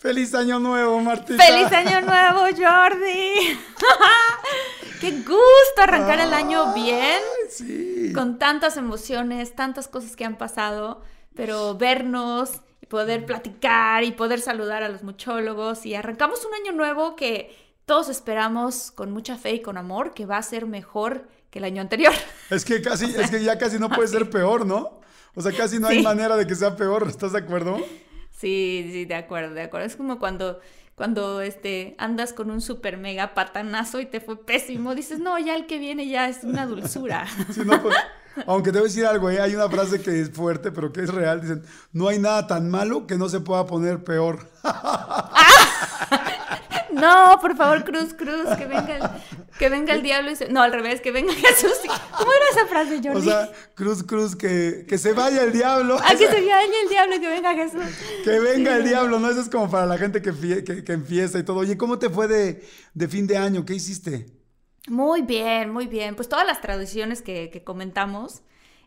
[0.00, 1.44] ¡Feliz Año Nuevo, Martita!
[1.44, 3.58] ¡Feliz Año Nuevo, Jordi!
[5.00, 7.18] ¡Qué gusto arrancar el año bien!
[7.50, 8.10] Sí.
[8.14, 11.02] Con tantas emociones, tantas cosas que han pasado,
[11.34, 16.72] pero vernos y poder platicar y poder saludar a los muchólogos y arrancamos un año
[16.72, 17.54] nuevo que
[17.84, 21.66] todos esperamos con mucha fe y con amor que va a ser mejor que el
[21.66, 22.14] año anterior.
[22.48, 25.00] Es que casi, es que ya casi no puede ser peor, ¿no?
[25.34, 26.02] O sea, casi no hay Sí.
[26.02, 27.78] manera de que sea peor, ¿estás de acuerdo?
[28.40, 29.86] Sí, sí, de acuerdo, de acuerdo.
[29.86, 30.60] Es como cuando,
[30.94, 34.94] cuando este, andas con un super mega patanazo y te fue pésimo.
[34.94, 37.26] Dices, no, ya el que viene ya es una dulzura.
[37.52, 37.94] Sí, no, pues,
[38.46, 39.40] aunque te voy a decir algo, ¿eh?
[39.40, 41.42] hay una frase que es fuerte, pero que es real.
[41.42, 44.48] Dicen, no hay nada tan malo que no se pueda poner peor.
[46.92, 49.02] No, por favor, Cruz, Cruz, que venga el,
[49.58, 50.48] que venga el diablo y se...
[50.48, 51.72] No, al revés, que venga Jesús.
[52.18, 53.18] ¿Cómo era esa frase, Jordi?
[53.18, 55.98] O sea, cruz, cruz, que, que se vaya el diablo.
[56.02, 57.82] Ah, que se vaya el diablo y que venga Jesús.
[58.24, 59.30] Que venga el diablo, ¿no?
[59.30, 61.58] Eso es como para la gente que, fie- que, que empieza y todo.
[61.58, 63.64] Oye, ¿cómo te fue de, de fin de año?
[63.64, 64.26] ¿Qué hiciste?
[64.88, 66.16] Muy bien, muy bien.
[66.16, 68.42] Pues todas las tradiciones que, que comentamos,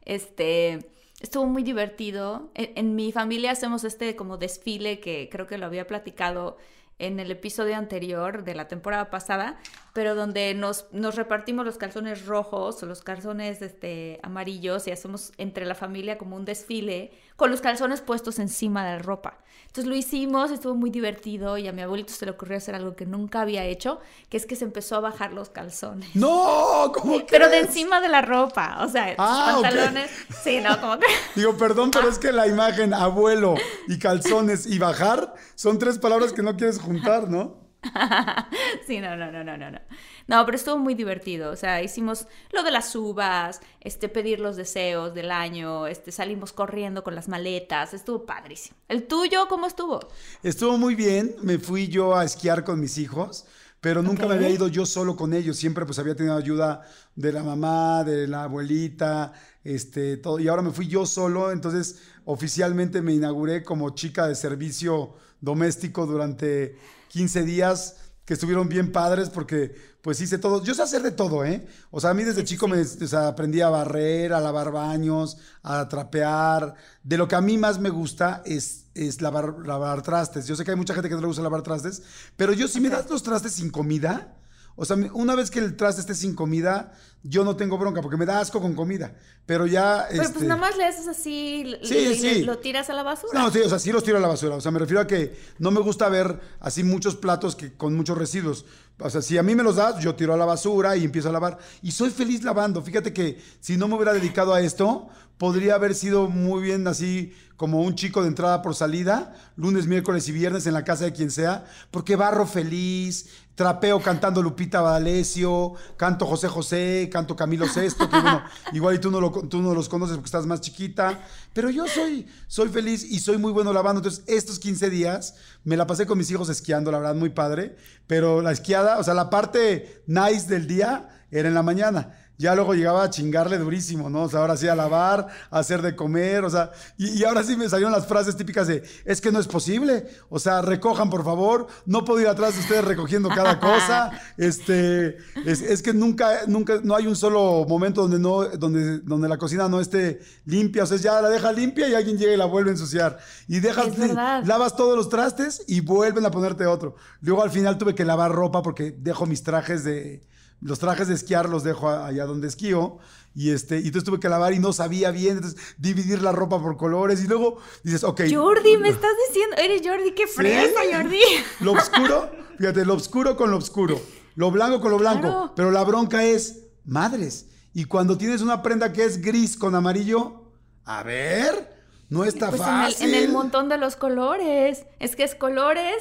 [0.06, 0.90] este,
[1.22, 2.52] estuvo muy divertido.
[2.56, 6.58] En, en mi familia hacemos este como desfile que creo que lo había platicado
[7.06, 9.58] en el episodio anterior de la temporada pasada,
[9.94, 15.34] pero donde nos, nos repartimos los calzones rojos o los calzones este, amarillos y hacemos
[15.38, 17.12] entre la familia como un desfile
[17.44, 19.38] con los calzones puestos encima de la ropa.
[19.64, 22.96] Entonces lo hicimos, estuvo muy divertido y a mi abuelito se le ocurrió hacer algo
[22.96, 24.00] que nunca había hecho,
[24.30, 26.16] que es que se empezó a bajar los calzones.
[26.16, 26.90] ¡No!
[26.94, 30.10] ¿Cómo Pero de encima de la ropa, o sea, Ah, pantalones.
[30.42, 31.08] Sí, no, como que.
[31.36, 33.56] Digo, perdón, pero es que la imagen abuelo
[33.90, 37.58] y calzones y bajar son tres palabras que no quieres juntar, ¿no?
[38.88, 39.80] sí, no, no, no, no, no,
[40.28, 40.46] no.
[40.46, 41.52] Pero estuvo muy divertido.
[41.52, 46.54] O sea, hicimos lo de las uvas, este, pedir los deseos del año, este, salimos
[46.54, 47.94] corriendo con las maletas.
[47.94, 48.78] Estuvo padrísimo.
[48.88, 50.00] ¿El tuyo cómo estuvo?
[50.44, 53.46] Estuvo muy bien, me fui yo a esquiar con mis hijos,
[53.84, 57.34] pero nunca me había ido yo solo con ellos, siempre pues había tenido ayuda de
[57.34, 59.34] la mamá, de la abuelita,
[59.64, 64.36] este, todo, y ahora me fui yo solo, entonces oficialmente me inauguré como chica de
[64.36, 66.78] servicio doméstico durante
[67.10, 70.64] 15 días que estuvieron bien padres porque pues hice todo.
[70.64, 71.66] Yo sé hacer de todo, ¿eh?
[71.92, 75.38] O sea, a mí desde chico me o sea, aprendí a barrer, a lavar baños,
[75.62, 76.76] a trapear.
[77.04, 80.46] De lo que a mí más me gusta es, es lavar, lavar trastes.
[80.48, 82.02] Yo sé que hay mucha gente que no le gusta lavar trastes,
[82.36, 84.36] pero yo si me das los trastes sin comida,
[84.76, 88.18] o sea, una vez que el traste esté sin comida, yo no tengo bronca porque
[88.18, 89.16] me da asco con comida.
[89.46, 90.08] Pero ya...
[90.10, 92.44] Pero este, pues nada más le haces así Sí, sí.
[92.44, 93.40] lo tiras a la basura.
[93.40, 94.56] no, sí, o sea, sí los tiro a la basura.
[94.56, 97.96] O sea, me refiero a que no me gusta ver así muchos platos que, con
[97.96, 98.66] muchos residuos.
[99.00, 101.30] O sea, si a mí me los das, yo tiro a la basura y empiezo
[101.30, 101.60] a lavar.
[101.82, 102.82] Y soy feliz lavando.
[102.82, 105.08] Fíjate que si no me hubiera dedicado a esto,
[105.44, 110.30] podría haber sido muy bien así como un chico de entrada por salida, lunes, miércoles
[110.30, 115.74] y viernes en la casa de quien sea, porque barro feliz, trapeo cantando Lupita D'Alessio,
[115.98, 118.42] canto José José, canto Camilo Sesto, que bueno,
[118.72, 121.20] igual y tú no, lo, tú no los conoces porque estás más chiquita,
[121.52, 124.00] pero yo soy, soy feliz y soy muy bueno lavando.
[124.00, 125.36] Entonces, estos 15 días
[125.66, 127.76] me la pasé con mis hijos esquiando, la verdad, muy padre,
[128.08, 132.23] pero la esquiada, o sea, la parte nice del día era en la mañana.
[132.38, 134.24] Ya luego llegaba a chingarle durísimo, ¿no?
[134.24, 137.44] O sea, ahora sí a lavar, a hacer de comer, o sea, y, y ahora
[137.44, 141.10] sí me salieron las frases típicas de, es que no es posible, o sea, recojan
[141.10, 145.94] por favor, no puedo ir atrás de ustedes recogiendo cada cosa, este, es, es que
[145.94, 150.20] nunca, nunca, no hay un solo momento donde no, donde, donde la cocina no esté
[150.46, 153.20] limpia, o sea, ya la deja limpia y alguien llega y la vuelve a ensuciar,
[153.48, 153.98] y dejas,
[154.46, 156.96] lavas todos los trastes y vuelven a ponerte otro.
[157.22, 160.24] Luego al final tuve que lavar ropa porque dejo mis trajes de,
[160.64, 162.98] los trajes de esquiar los dejo allá donde esquío.
[163.36, 166.62] Y este, y entonces tuve que lavar y no sabía bien, entonces dividir la ropa
[166.62, 168.22] por colores y luego dices, ok.
[168.32, 171.20] Jordi, me estás diciendo, eres Jordi, qué fresa, Jordi.
[171.62, 172.30] Lo oscuro,
[172.60, 174.00] fíjate, lo oscuro con lo oscuro,
[174.36, 175.54] lo blanco con lo blanco, Claro.
[175.56, 177.48] pero la bronca es madres.
[177.74, 180.44] Y cuando tienes una prenda que es gris con amarillo,
[180.86, 181.74] a ver,
[182.10, 183.14] no está Pues en el, fácil.
[183.16, 184.86] en el montón de los colores.
[185.00, 185.96] Es que es colores,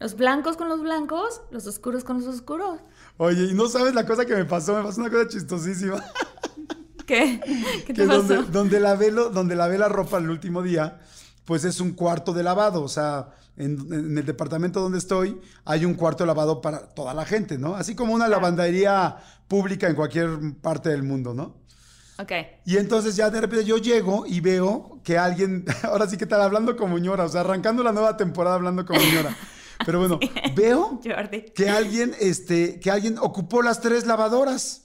[0.00, 2.80] los blancos con los blancos, los oscuros con los oscuros.
[3.18, 6.02] Oye, y no sabes la cosa que me pasó, me pasó una cosa chistosísima.
[7.06, 7.40] ¿Qué?
[7.86, 8.22] ¿Qué te que pasó?
[8.22, 11.00] donde, donde lavé lo- donde lavé la ropa el último día,
[11.44, 12.82] pues es un cuarto de lavado.
[12.82, 17.14] O sea, en, en el departamento donde estoy hay un cuarto de lavado para toda
[17.14, 17.74] la gente, ¿no?
[17.74, 19.16] Así como una lavandería
[19.48, 20.28] pública en cualquier
[20.60, 21.56] parte del mundo, ¿no?
[22.20, 22.32] Ok.
[22.66, 26.44] Y entonces ya de repente yo llego y veo que alguien, ahora sí que está
[26.44, 29.36] hablando como ñora, o sea, arrancando la nueva temporada hablando como ñora.
[29.84, 30.18] Pero bueno,
[30.54, 31.42] veo Jordi.
[31.54, 34.82] que alguien, este, que alguien ocupó las tres lavadoras.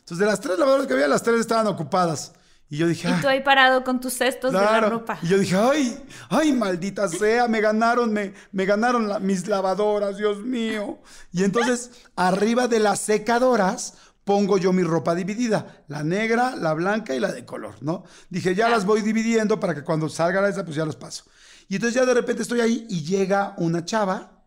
[0.00, 2.32] Entonces, de las tres lavadoras que había, las tres estaban ocupadas.
[2.68, 3.18] Y yo dije, Y "Ah".
[3.20, 5.18] tú ahí parado con tus cestos de la ropa.
[5.22, 10.16] Y yo dije, ay, ay, maldita sea, me ganaron, me, me ganaron la- mis lavadoras,
[10.16, 10.98] Dios mío.
[11.32, 17.14] Y entonces, arriba de las secadoras, pongo yo mi ropa dividida, la negra, la blanca
[17.14, 18.04] y la de color, ¿no?
[18.30, 21.24] Dije, ya las voy dividiendo para que cuando salga la esa, pues ya los paso.
[21.72, 24.44] Y entonces ya de repente estoy ahí y llega una chava,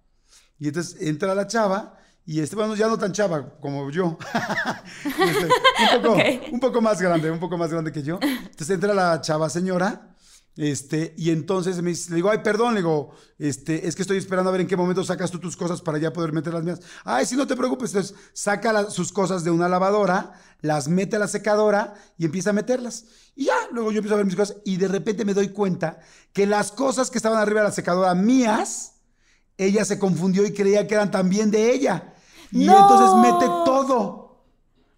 [0.60, 4.20] y entonces entra la chava, y este, bueno, ya no tan chava como yo.
[5.04, 5.46] Este,
[5.96, 6.18] un, poco,
[6.52, 8.20] un poco más grande, un poco más grande que yo.
[8.22, 10.15] Entonces entra la chava señora,
[10.58, 14.18] este, y entonces me dice, le digo, ay, perdón, le digo, este, es que estoy
[14.18, 16.64] esperando a ver en qué momento sacas tú tus cosas para ya poder meter las
[16.64, 16.80] mías.
[17.04, 17.92] Ay, sí, no te preocupes.
[17.94, 22.54] Entonces saca sus cosas de una lavadora, las mete a la secadora y empieza a
[22.54, 23.06] meterlas.
[23.36, 26.00] Y ya, luego yo empiezo a ver mis cosas y de repente me doy cuenta
[26.32, 28.94] que las cosas que estaban arriba de la secadora mías,
[29.58, 32.14] ella se confundió y creía que eran también de ella.
[32.52, 32.78] Y ¡No!
[32.80, 34.46] entonces mete todo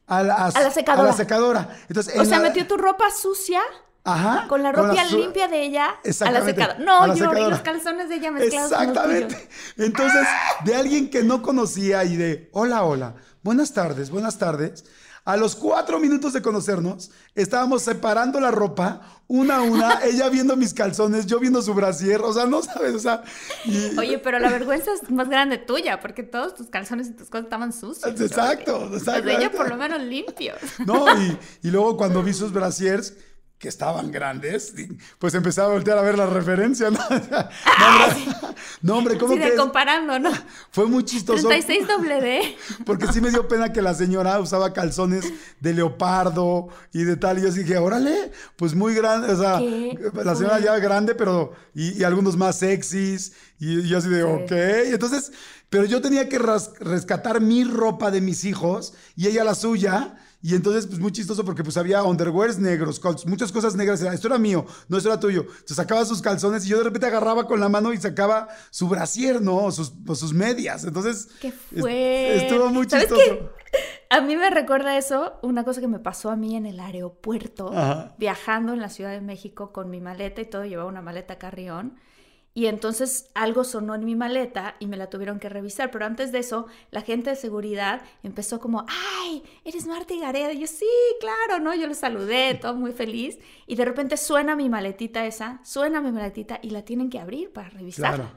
[0.05, 1.03] a la, A la secadora.
[1.03, 1.77] a la secadora.
[1.89, 3.59] Entonces, O sea, la- metió tu ropa sucia
[4.07, 6.79] Ajá, con la ropa limpia de ella a la Exactamente, secadora.
[6.79, 7.49] No, a la Jordi, secadora.
[7.49, 8.95] los calzones de ella mezclados con los.
[8.95, 9.49] Exactamente.
[9.77, 10.27] Entonces,
[10.65, 14.85] de alguien que no conocía y de, hola, hola, buenas tardes, buenas tardes.
[15.25, 20.55] A los cuatro minutos de conocernos, estábamos separando la ropa, una a una, ella viendo
[20.55, 23.23] mis calzones, yo viendo su brasier, o sea, no sabes, o sea,
[23.65, 27.27] y- Oye, pero la vergüenza es más grande tuya, porque todos tus calzones y tus
[27.29, 28.21] cosas estaban sucios.
[28.21, 28.91] Exacto, Jordi.
[28.93, 29.25] Los exacto.
[29.25, 30.57] de ella por lo menos limpios.
[30.85, 33.13] No, y, y luego cuando vi sus brasiers,
[33.59, 34.73] que estaban grandes,
[35.17, 36.99] pues empecé a voltear a ver la referencia, ¿no?
[37.09, 38.35] No, hombre,
[38.81, 40.31] no, hombre, ¿cómo que comparando, ¿no?
[40.71, 41.47] Fue muy chistoso.
[41.47, 42.57] 36 doble D.
[42.85, 45.25] Porque sí me dio pena que la señora usaba calzones
[45.59, 47.39] de leopardo y de tal.
[47.39, 49.31] Y yo dije, órale, pues muy grande.
[49.33, 51.53] O sea, ¿Qué la señora ya grande, pero.
[51.73, 53.33] Y, y algunos más sexys.
[53.59, 54.51] Y, y yo así de, ok.
[54.89, 55.31] Y entonces,
[55.69, 60.15] pero yo tenía que rescatar mi ropa de mis hijos y ella la suya.
[60.41, 64.01] Y entonces, pues muy chistoso porque pues había underwears negros, muchas cosas negras.
[64.01, 65.41] Era, Esto era mío, no, esto era tuyo.
[65.49, 68.87] Entonces sacaba sus calzones y yo de repente agarraba con la mano y sacaba su
[68.87, 69.57] brasier, ¿no?
[69.57, 70.83] O sus, o sus medias.
[70.83, 72.35] Entonces, ¿Qué est- fue?
[72.37, 73.21] estuvo muy ¿Sabes chistoso.
[73.39, 73.49] qué?
[74.09, 77.71] A mí me recuerda eso, una cosa que me pasó a mí en el aeropuerto,
[77.73, 78.15] Ajá.
[78.17, 81.95] viajando en la Ciudad de México con mi maleta y todo, llevaba una maleta carrión.
[82.57, 85.91] Y entonces algo sonó en mi maleta y me la tuvieron que revisar.
[85.91, 89.43] Pero antes de eso, la gente de seguridad empezó como, ¡ay!
[89.63, 90.51] ¿Eres Marta Gareda?
[90.53, 90.87] Y yo, sí,
[91.19, 91.75] claro, ¿no?
[91.75, 93.37] Yo le saludé, todo muy feliz.
[93.67, 97.53] Y de repente suena mi maletita esa, suena mi maletita y la tienen que abrir
[97.53, 98.15] para revisarla.
[98.15, 98.31] Claro.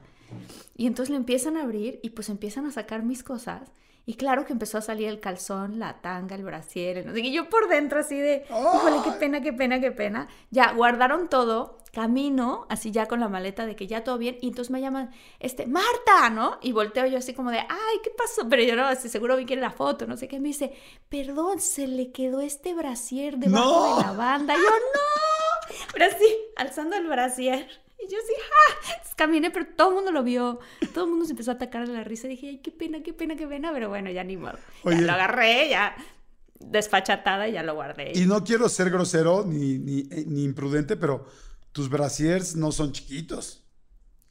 [0.77, 3.73] Y entonces le empiezan a abrir y pues empiezan a sacar mis cosas.
[4.07, 7.21] Y claro que empezó a salir el calzón, la tanga, el brasier, no sé.
[7.21, 10.29] Y yo por dentro así de, híjole, qué pena, qué pena, qué pena.
[10.51, 14.37] Ya, guardaron todo, camino, así ya con la maleta de que ya todo bien.
[14.41, 16.59] Y entonces me llaman, este, Marta, ¿no?
[16.63, 18.49] Y volteo yo así como de, ay, ¿qué pasó?
[18.49, 20.41] Pero yo no, así seguro vi que era la foto, no sé qué.
[20.41, 20.73] Me dice,
[21.09, 23.97] perdón, se le quedó este brasier debajo No.
[23.99, 24.55] de la banda.
[24.55, 25.77] Y yo, no.
[25.93, 27.69] Pero así, alzando el brasier.
[28.03, 28.93] Y yo así, ¡ja!
[28.93, 30.61] Entonces caminé, pero todo el mundo lo vio.
[30.95, 32.27] Todo el mundo se empezó a atacar de la risa.
[32.27, 33.71] Y dije, ay, qué pena, qué pena, qué pena.
[33.73, 34.59] Pero bueno, ya ni modo.
[34.85, 35.03] Ya Oye.
[35.03, 35.95] lo agarré, ya
[36.61, 38.13] desfachatada y ya lo guardé.
[38.15, 41.27] Y no quiero ser grosero ni, ni, eh, ni imprudente, pero
[41.73, 43.65] tus brasiers no son chiquitos.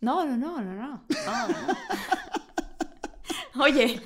[0.02, 1.06] No, no, no, no, no.
[1.26, 1.56] no, no.
[3.64, 4.02] Oye,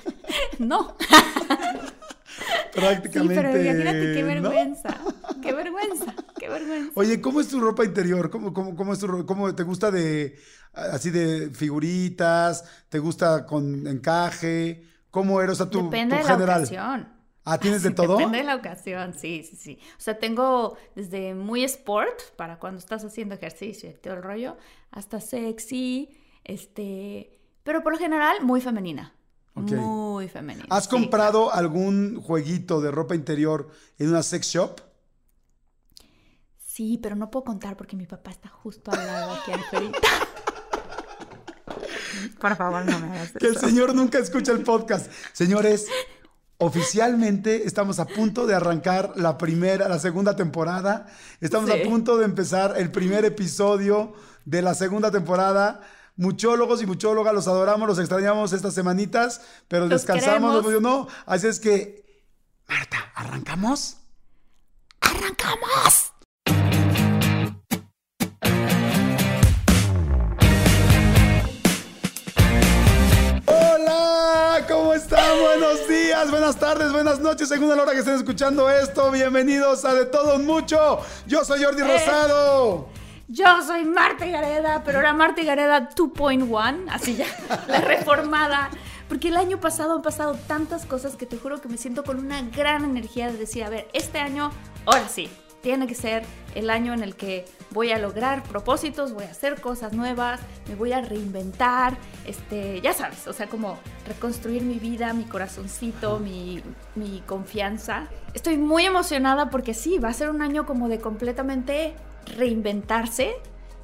[0.58, 0.96] no.
[2.74, 3.34] prácticamente.
[3.34, 4.26] Sí, pero imagínate qué ¿no?
[4.26, 4.98] vergüenza.
[5.42, 6.92] Qué vergüenza, qué vergüenza.
[6.94, 8.30] Oye, ¿cómo es tu ropa interior?
[8.30, 10.36] ¿Cómo, cómo, cómo es tu cómo te gusta de
[10.72, 12.64] así de figuritas?
[12.88, 14.82] ¿Te gusta con encaje?
[15.10, 15.52] ¿Cómo eres?
[15.52, 16.58] O sea, tu, Depende tu de la general.
[16.60, 17.08] ocasión.
[17.44, 18.16] Ah, ¿tienes de todo?
[18.16, 19.78] Depende de la ocasión, sí, sí, sí.
[19.96, 24.56] O sea, tengo desde muy sport, para cuando estás haciendo ejercicio y todo el rollo,
[24.90, 29.14] hasta sexy, este, pero por lo general muy femenina.
[29.54, 29.62] Ok.
[29.62, 29.78] Muy
[30.28, 30.66] femenina.
[30.70, 34.80] ¿Has sí, comprado algún jueguito de ropa interior en una sex shop?
[36.66, 39.98] Sí, pero no puedo contar porque mi papá está justo al lado aquí ahorita.
[42.40, 45.10] Por favor, no me hagas Que el señor nunca escucha el podcast.
[45.32, 45.86] Señores,
[46.58, 51.06] oficialmente estamos a punto de arrancar la primera, la segunda temporada.
[51.40, 51.80] Estamos Sí.
[51.80, 55.80] a punto de empezar el primer episodio de la segunda temporada.
[56.16, 60.80] Muchólogos y muchólogas, los adoramos, los extrañamos estas semanitas, pero Los descansamos, queremos.
[60.82, 61.08] no.
[61.26, 62.04] Así es que,
[62.68, 63.96] Marta, ¿arrancamos?
[65.00, 66.12] ¡Arrancamos!
[73.46, 75.40] Hola, ¿cómo están?
[75.40, 79.10] Buenos días, buenas tardes, buenas noches, según la hora que estén escuchando esto.
[79.10, 81.00] Bienvenidos a De Todo Mucho.
[81.26, 82.88] Yo soy Jordi Rosado.
[83.28, 87.26] Yo soy Marta Gareda, pero ahora Marta Gareda 2.1, así ya,
[87.68, 88.68] la reformada.
[89.08, 92.18] Porque el año pasado han pasado tantas cosas que te juro que me siento con
[92.18, 94.50] una gran energía de decir, a ver, este año,
[94.86, 95.30] ahora sí,
[95.62, 99.60] tiene que ser el año en el que voy a lograr propósitos, voy a hacer
[99.60, 105.14] cosas nuevas, me voy a reinventar, este, ya sabes, o sea, como reconstruir mi vida,
[105.14, 106.62] mi corazoncito, mi,
[106.94, 108.08] mi confianza.
[108.34, 111.94] Estoy muy emocionada porque sí, va a ser un año como de completamente
[112.26, 113.34] reinventarse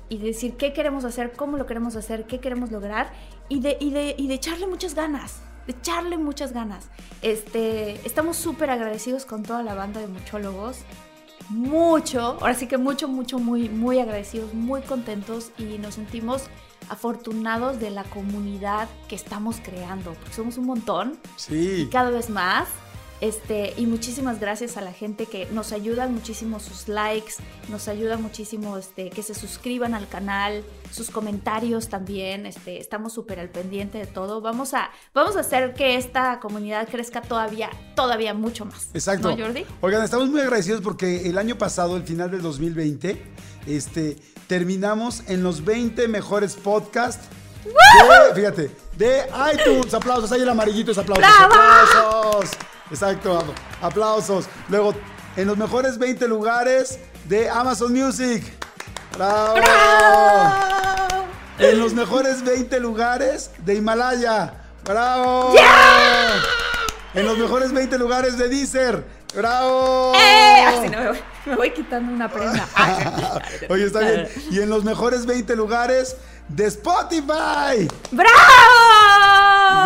[0.09, 3.12] y decir qué queremos hacer, cómo lo queremos hacer, qué queremos lograr
[3.49, 6.88] y de, y de, y de echarle muchas ganas, de echarle muchas ganas.
[7.23, 10.78] Este, estamos súper agradecidos con toda la banda de muchólogos.
[11.49, 16.44] Mucho, ahora sí que mucho, mucho, muy, muy agradecidos, muy contentos y nos sentimos
[16.88, 21.88] afortunados de la comunidad que estamos creando, porque somos un montón Sí.
[21.90, 22.68] cada vez más.
[23.20, 27.34] Este, y muchísimas gracias a la gente que nos ayudan muchísimo sus likes,
[27.68, 32.46] nos ayuda muchísimo este, que se suscriban al canal, sus comentarios también.
[32.46, 34.40] Este, estamos súper al pendiente de todo.
[34.40, 38.88] Vamos a, vamos a hacer que esta comunidad crezca todavía, todavía mucho más.
[38.94, 39.30] Exacto.
[39.36, 39.66] ¿No, Jordi?
[39.82, 43.22] Oigan, estamos muy agradecidos porque el año pasado, el final del 2020,
[43.66, 47.28] este, terminamos en los 20 mejores podcasts.
[47.64, 49.92] de- fíjate, de iTunes.
[49.92, 51.22] Aplausos, ahí el amarillito es aplausos.
[51.38, 51.52] ¡Bravo!
[51.54, 52.50] Aplausos.
[52.90, 54.47] Exacto, ap- aplausos.
[54.68, 54.94] Luego,
[55.37, 58.42] en los mejores 20 lugares de Amazon Music.
[59.16, 59.56] ¡Bravo!
[61.59, 64.54] En los mejores 20 lugares de Himalaya.
[64.85, 65.54] ¡Bravo!
[67.14, 69.04] En los mejores 20 lugares de Deezer.
[69.35, 70.12] ¡Bravo!
[70.16, 70.64] ¡Eh!
[70.66, 72.66] Así no, me, voy, me voy quitando una prenda.
[73.68, 74.28] Oye, está bien.
[74.50, 76.16] Y en los mejores 20 lugares
[76.54, 77.88] de Spotify.
[78.11, 78.33] ¡Bravo!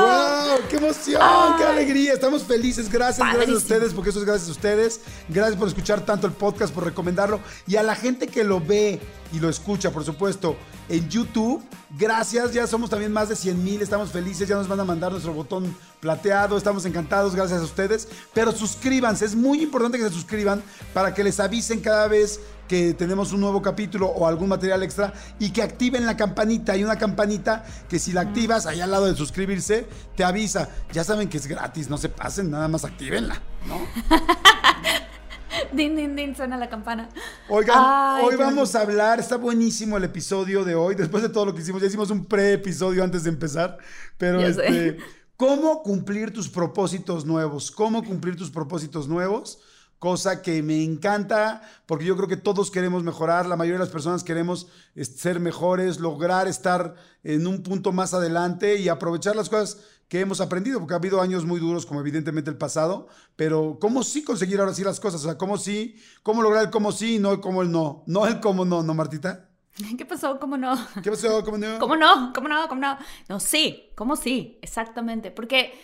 [0.00, 0.68] ¡Wow!
[0.68, 1.56] ¡Qué emoción!
[1.58, 2.14] ¡Qué alegría!
[2.14, 2.90] Estamos felices.
[2.90, 5.00] Gracias, gracias a ustedes, porque eso es gracias a ustedes.
[5.28, 7.40] Gracias por escuchar tanto el podcast, por recomendarlo.
[7.66, 9.00] Y a la gente que lo ve
[9.32, 10.56] y lo escucha, por supuesto,
[10.88, 11.62] en YouTube,
[11.98, 12.52] gracias.
[12.52, 13.82] Ya somos también más de 100 mil.
[13.82, 14.48] Estamos felices.
[14.48, 16.56] Ya nos van a mandar nuestro botón plateado.
[16.56, 17.34] Estamos encantados.
[17.34, 18.08] Gracias a ustedes.
[18.32, 19.24] Pero suscríbanse.
[19.24, 20.62] Es muy importante que se suscriban
[20.92, 25.12] para que les avisen cada vez que tenemos un nuevo capítulo o algún material extra
[25.38, 26.72] y que activen la campanita.
[26.72, 30.68] Hay una campanita que si la activas ahí al lado de suscribirse, te avisa.
[30.92, 33.80] Ya saben que es gratis, no se pasen, nada más actívenla, ¿no?
[35.72, 37.08] Din, din, din, suena la campana.
[37.48, 41.46] Oigan, Ay, hoy vamos a hablar, está buenísimo el episodio de hoy, después de todo
[41.46, 43.78] lo que hicimos, ya hicimos un pre-episodio antes de empezar,
[44.18, 44.48] pero sé.
[44.48, 44.98] este,
[45.36, 47.70] ¿cómo cumplir tus propósitos nuevos?
[47.70, 49.58] ¿Cómo cumplir tus propósitos nuevos?
[49.98, 53.92] Cosa que me encanta, porque yo creo que todos queremos mejorar, la mayoría de las
[53.92, 59.78] personas queremos ser mejores, lograr estar en un punto más adelante y aprovechar las cosas
[60.08, 64.02] que hemos aprendido, porque ha habido años muy duros, como evidentemente el pasado, pero cómo
[64.02, 67.16] sí conseguir ahora sí las cosas, o sea, cómo sí, cómo lograr el cómo sí
[67.16, 69.48] y no el cómo el no, no el cómo no, ¿no, Martita?
[69.98, 70.38] ¿Qué pasó?
[70.38, 70.74] ¿Cómo no?
[71.02, 71.44] ¿Qué pasó?
[71.44, 71.78] ¿Cómo no?
[71.78, 72.32] ¿Cómo no?
[72.34, 72.68] ¿Cómo no?
[72.68, 72.98] ¿Cómo no?
[73.28, 74.58] No, sí, ¿cómo sí?
[74.62, 75.30] Exactamente.
[75.30, 75.74] Porque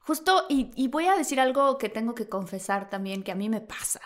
[0.00, 3.48] justo, y, y voy a decir algo que tengo que confesar también que a mí
[3.48, 4.00] me pasa.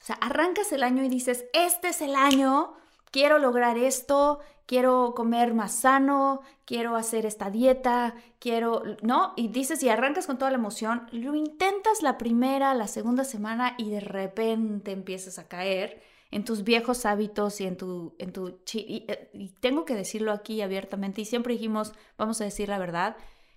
[0.00, 2.74] O sea, arrancas el año y dices, este es el año,
[3.10, 9.32] quiero lograr esto, quiero comer más sano, quiero hacer esta dieta, quiero, ¿no?
[9.36, 13.74] Y dices, y arrancas con toda la emoción, lo intentas la primera, la segunda semana
[13.78, 18.58] y de repente empiezas a caer en tus viejos hábitos y en tu, en tu
[18.74, 23.16] eh, y tengo que decirlo aquí abiertamente y siempre dijimos, vamos a decir la verdad,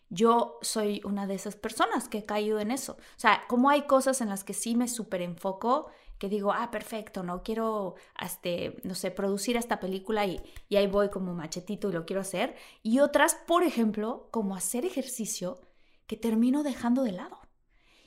[0.09, 2.93] yo soy una de esas personas que he caído en eso.
[2.93, 5.87] O sea, como hay cosas en las que sí me súper enfoco,
[6.19, 10.85] que digo, ah, perfecto, no quiero, este, no sé, producir esta película y, y ahí
[10.85, 12.55] voy como machetito y lo quiero hacer.
[12.83, 15.61] Y otras, por ejemplo, como hacer ejercicio,
[16.05, 17.39] que termino dejando de lado.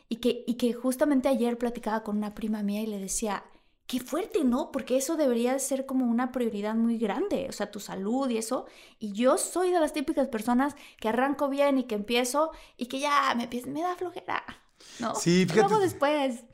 [0.09, 3.45] Y que, y que justamente ayer platicaba con una prima mía y le decía,
[3.87, 4.71] qué fuerte, ¿no?
[4.71, 8.37] Porque eso debería de ser como una prioridad muy grande, o sea, tu salud y
[8.37, 8.67] eso.
[8.99, 13.01] Y yo soy de las típicas personas que arranco bien y que empiezo y que
[13.01, 14.45] ya me, me da flojera,
[14.99, 15.15] ¿no?
[15.15, 15.61] Sí, fíjate.
[15.61, 16.45] Luego después.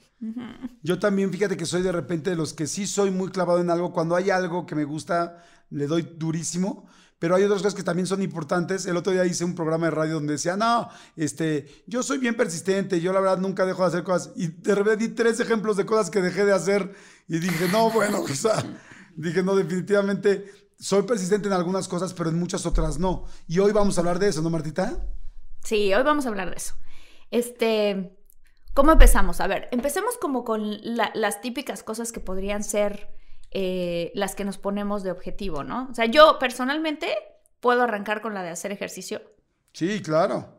[0.83, 3.71] Yo también, fíjate que soy de repente de los que sí soy muy clavado en
[3.71, 3.93] algo.
[3.93, 6.89] Cuando hay algo que me gusta, le doy durísimo.
[7.19, 8.87] Pero hay otras cosas que también son importantes.
[8.87, 12.37] El otro día hice un programa de radio donde decía, no, este, yo soy bien
[12.37, 14.33] persistente, yo la verdad nunca dejo de hacer cosas.
[14.37, 16.95] Y de repente di tres ejemplos de cosas que dejé de hacer
[17.27, 18.63] y dije, no, bueno, o sea,
[19.17, 20.45] dije, no, definitivamente
[20.79, 23.25] soy persistente en algunas cosas, pero en muchas otras no.
[23.49, 25.05] Y hoy vamos a hablar de eso, ¿no, Martita?
[25.65, 26.75] Sí, hoy vamos a hablar de eso.
[27.33, 28.17] Este,
[28.75, 29.41] ¿cómo empezamos?
[29.41, 33.09] A ver, empecemos como con las típicas cosas que podrían ser
[33.51, 35.89] eh, las que nos ponemos de objetivo, ¿no?
[35.91, 37.17] O sea, yo personalmente
[37.61, 39.23] puedo arrancar con la de hacer ejercicio.
[39.73, 40.59] Sí, claro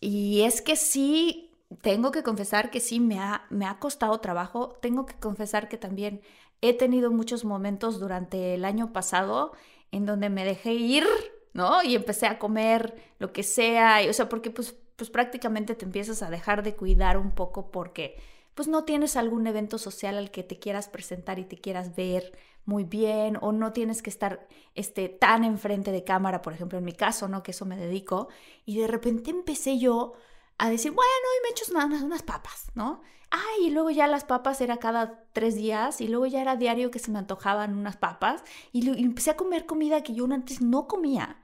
[0.00, 1.50] y es que sí,
[1.82, 4.70] tengo que confesar que sí me ha, me ha costado trabajo.
[4.80, 6.22] Tengo que confesar que también
[6.62, 9.52] he tenido muchos momentos durante el año pasado
[9.92, 11.04] en donde me dejé ir,
[11.52, 11.82] ¿no?
[11.82, 15.84] Y empecé a comer lo que sea, y, o sea, porque pues, pues prácticamente te
[15.84, 18.16] empiezas a dejar de cuidar un poco porque
[18.54, 22.32] pues no tienes algún evento social al que te quieras presentar y te quieras ver
[22.64, 26.84] muy bien o no tienes que estar este, tan enfrente de cámara, por ejemplo, en
[26.84, 27.42] mi caso, ¿no?
[27.42, 28.28] Que eso me dedico.
[28.64, 30.14] Y de repente empecé yo
[30.58, 33.02] a decir, bueno, hoy me he hecho unas, unas papas, ¿no?
[33.30, 36.90] Ay, y luego ya las papas era cada tres días y luego ya era diario
[36.90, 38.42] que se me antojaban unas papas
[38.72, 41.40] y, y empecé a comer comida que yo antes no comía.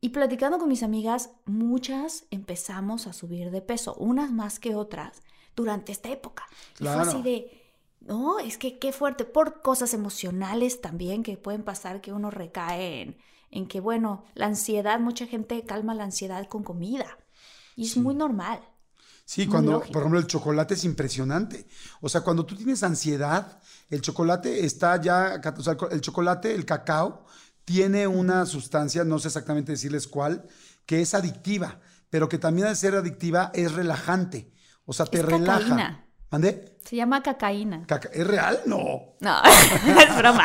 [0.00, 5.22] Y platicando con mis amigas, muchas empezamos a subir de peso, unas más que otras
[5.56, 6.46] durante esta época.
[6.78, 7.65] Y fue así de,
[8.06, 13.02] no, es que qué fuerte, por cosas emocionales también que pueden pasar que uno recae
[13.02, 13.18] en,
[13.50, 17.18] en que, bueno, la ansiedad, mucha gente calma la ansiedad con comida.
[17.74, 18.60] Y es muy normal.
[19.26, 21.66] Sí, cuando, por ejemplo, el chocolate es impresionante.
[22.00, 26.64] O sea, cuando tú tienes ansiedad, el chocolate está ya, o sea, el chocolate, el
[26.64, 27.26] cacao,
[27.64, 30.46] tiene una sustancia, no sé exactamente decirles cuál,
[30.86, 34.52] que es adictiva, pero que también al ser adictiva es relajante.
[34.84, 36.05] O sea, te relaja.
[36.30, 36.76] ¿Mande?
[36.84, 37.86] Se llama cacaína.
[38.12, 38.60] ¿Es real?
[38.66, 39.16] No.
[39.20, 39.42] No,
[40.00, 40.44] es broma.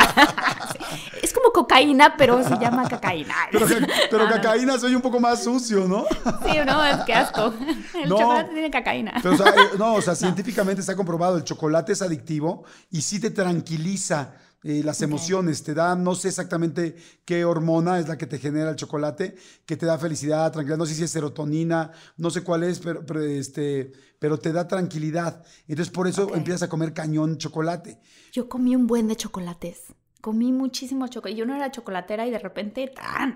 [1.21, 3.33] es como cocaína, pero se llama cacaína.
[3.51, 6.05] Pero, cacaína soy un poco más sucio, ¿no?
[6.45, 7.53] Sí, no, es que asco.
[7.95, 9.13] El chocolate tiene cacaína.
[9.21, 13.01] Pero, o sea, eh, no, o sea, científicamente está comprobado, el chocolate es adictivo y
[13.01, 14.33] sí te tranquiliza
[14.63, 16.95] eh, las emociones, te da, no sé exactamente
[17.25, 20.85] qué hormona es la que te genera el chocolate, que te da felicidad, tranquilidad, no
[20.85, 25.43] sé si es serotonina, no sé cuál es, pero, este, pero te da tranquilidad.
[25.67, 27.99] Entonces por eso empiezas a comer cañón chocolate.
[28.31, 32.39] Yo comí un buen de chocolates, comí muchísimo chocolate, yo no era chocolatera y de
[32.39, 32.93] repente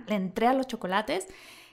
[0.07, 1.25] le entré a los chocolates,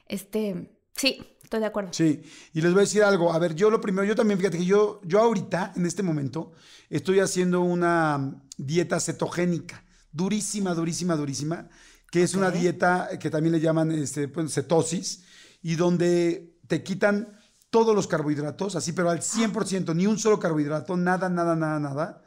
[0.08, 1.92] este, sí, estoy de acuerdo.
[1.92, 2.22] Sí,
[2.54, 3.32] y les voy a decir algo.
[3.32, 6.52] A ver, yo lo primero, yo también, fíjate que yo, yo ahorita, en este momento,
[6.88, 11.68] estoy haciendo una dieta cetogénica, durísima, durísima, durísima,
[12.10, 15.24] que es una dieta que también le llaman este, pues, cetosis,
[15.62, 17.38] y donde te quitan
[17.68, 22.22] todos los carbohidratos, así, pero al 100%, ni un solo carbohidrato, nada, nada, nada, nada.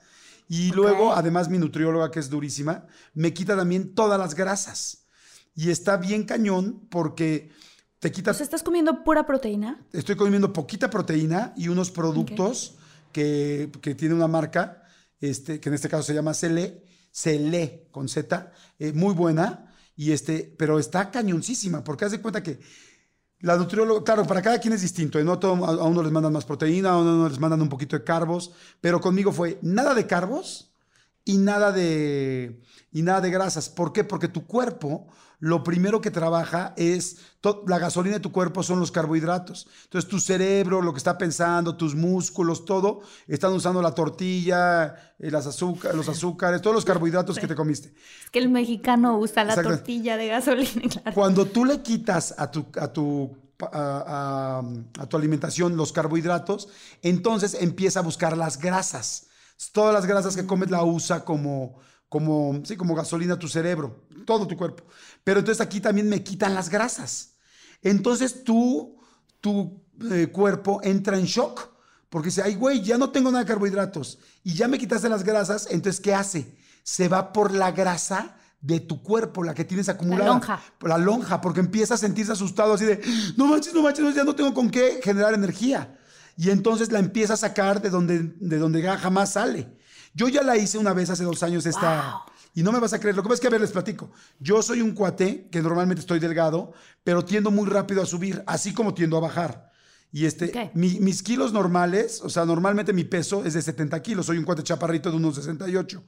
[0.47, 2.85] Y luego, además, mi nutrióloga, que es durísima,
[3.15, 5.07] me quita también todas las grasas.
[5.55, 7.49] Y está bien cañón porque
[8.11, 8.43] te.
[8.43, 9.85] ¿estás comiendo pura proteína?
[9.93, 12.75] Estoy comiendo poquita proteína y unos productos
[13.11, 14.81] que, que tiene una marca
[15.21, 19.73] este, que en este caso se llama Cele, Cele con Z, eh, muy buena.
[19.95, 22.59] Y este, pero está cañoncísima, porque haz de cuenta que
[23.39, 25.19] la nutrióloga, claro, para cada quien es distinto.
[25.19, 25.23] ¿eh?
[25.23, 28.03] No todo, a uno les mandan más proteína, a uno les mandan un poquito de
[28.03, 30.73] carbos, pero conmigo fue nada de carbos
[31.23, 33.69] y nada de, y nada de grasas.
[33.69, 34.03] ¿Por qué?
[34.03, 35.07] Porque tu cuerpo
[35.45, 37.17] lo primero que trabaja es,
[37.67, 39.67] la gasolina de tu cuerpo son los carbohidratos.
[39.83, 45.29] Entonces tu cerebro, lo que está pensando, tus músculos, todo, están usando la tortilla, eh,
[45.29, 47.89] las azúcar, los azúcares, todos los carbohidratos que te comiste.
[48.23, 51.03] Es que el mexicano usa la tortilla de gasolina.
[51.13, 53.37] Cuando tú le quitas a tu, a tu
[53.71, 54.63] a,
[55.07, 56.69] tu alimentación los carbohidratos,
[57.03, 59.27] entonces empieza a buscar las grasas.
[59.73, 61.77] Todas las grasas que comes la usa como,
[62.09, 64.83] como, sí, como gasolina tu cerebro, todo tu cuerpo.
[65.23, 67.35] Pero entonces aquí también me quitan las grasas.
[67.81, 68.97] Entonces tú,
[69.41, 71.75] tu eh, cuerpo entra en shock.
[72.09, 74.19] Porque dice, ay, güey, ya no tengo nada de carbohidratos.
[74.43, 75.67] Y ya me quitaste las grasas.
[75.69, 76.55] Entonces, ¿qué hace?
[76.83, 80.25] Se va por la grasa de tu cuerpo, la que tienes acumulada.
[80.25, 80.61] La lonja.
[80.81, 83.01] La lonja, porque empieza a sentirse asustado así de,
[83.37, 85.99] no manches, no manches, ya no tengo con qué generar energía.
[86.37, 89.77] Y entonces la empieza a sacar de donde, de donde jamás sale.
[90.15, 92.23] Yo ya la hice una vez hace dos años esta...
[92.55, 93.17] Y no me vas a creer.
[93.17, 94.11] Lo que pasa es que, a ver, les platico.
[94.39, 96.71] Yo soy un cuate que normalmente estoy delgado,
[97.03, 99.71] pero tiendo muy rápido a subir, así como tiendo a bajar.
[100.09, 104.25] Y este, mis kilos normales, o sea, normalmente mi peso es de 70 kilos.
[104.27, 106.01] Soy un cuate chaparrito de unos 68.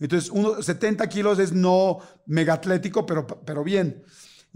[0.00, 4.04] Entonces, unos 70 kilos es no mega atlético, pero, pero bien.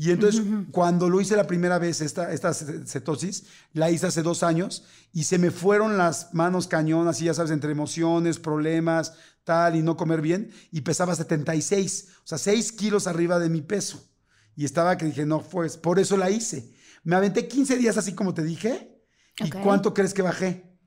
[0.00, 4.44] Y entonces, cuando lo hice la primera vez, esta, esta cetosis, la hice hace dos
[4.44, 9.74] años y se me fueron las manos cañón, así ya sabes, entre emociones, problemas, tal,
[9.74, 14.08] y no comer bien, y pesaba 76, o sea, 6 kilos arriba de mi peso.
[14.54, 16.72] Y estaba que dije, no, pues, por eso la hice.
[17.02, 19.02] Me aventé 15 días así como te dije.
[19.40, 20.78] ¿Y cuánto crees que bajé?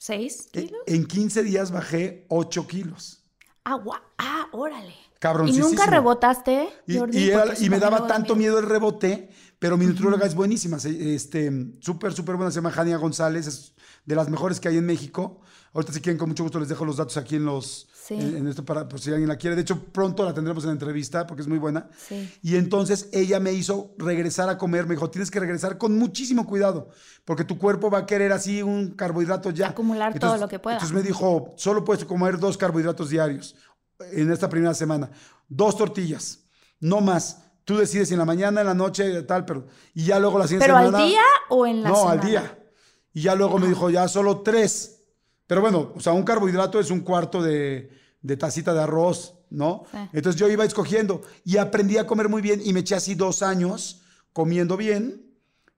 [0.00, 0.80] ¿6 e, kilos?
[0.86, 3.26] En 15 días bajé 8 kilos.
[3.66, 3.78] Ah,
[4.16, 4.94] ah, órale.
[5.46, 6.68] ¿Y nunca rebotaste?
[6.86, 12.36] y, me daba tanto miedo el rebote, pero mi nutrióloga es buenísima, este, súper, súper
[12.36, 15.40] buena, se llama Jania González, es de las mejores que hay en México.
[15.74, 17.88] Ahorita si quieren, con mucho gusto les dejo los datos aquí en los...
[18.10, 19.56] En, esto para por si alguien la quiere.
[19.56, 21.88] De hecho, pronto la tendremos en la entrevista porque es muy buena.
[22.42, 24.86] Y entonces ella me hizo regresar a comer.
[24.86, 26.90] Me dijo, tienes que regresar con muchísimo cuidado
[27.24, 29.68] porque tu cuerpo va a querer así un carbohidrato ya.
[29.68, 30.76] Acumular todo lo que pueda.
[30.76, 33.54] Entonces me dijo, solo puedes comer dos carbohidratos diarios
[34.10, 35.10] en esta primera semana.
[35.48, 36.40] Dos tortillas,
[36.80, 37.42] no más.
[37.64, 39.66] Tú decides si en la mañana, en la noche, tal, pero.
[39.94, 40.90] Y ya luego la siguiente semana.
[40.90, 42.14] ¿Pero al día o en la no, semana?
[42.14, 42.58] No, al día.
[43.14, 45.02] Y ya luego me dijo, ya solo tres.
[45.46, 49.84] Pero bueno, o sea, un carbohidrato es un cuarto de, de tacita de arroz, ¿no?
[50.12, 53.42] Entonces yo iba escogiendo y aprendí a comer muy bien y me eché así dos
[53.42, 55.28] años comiendo bien.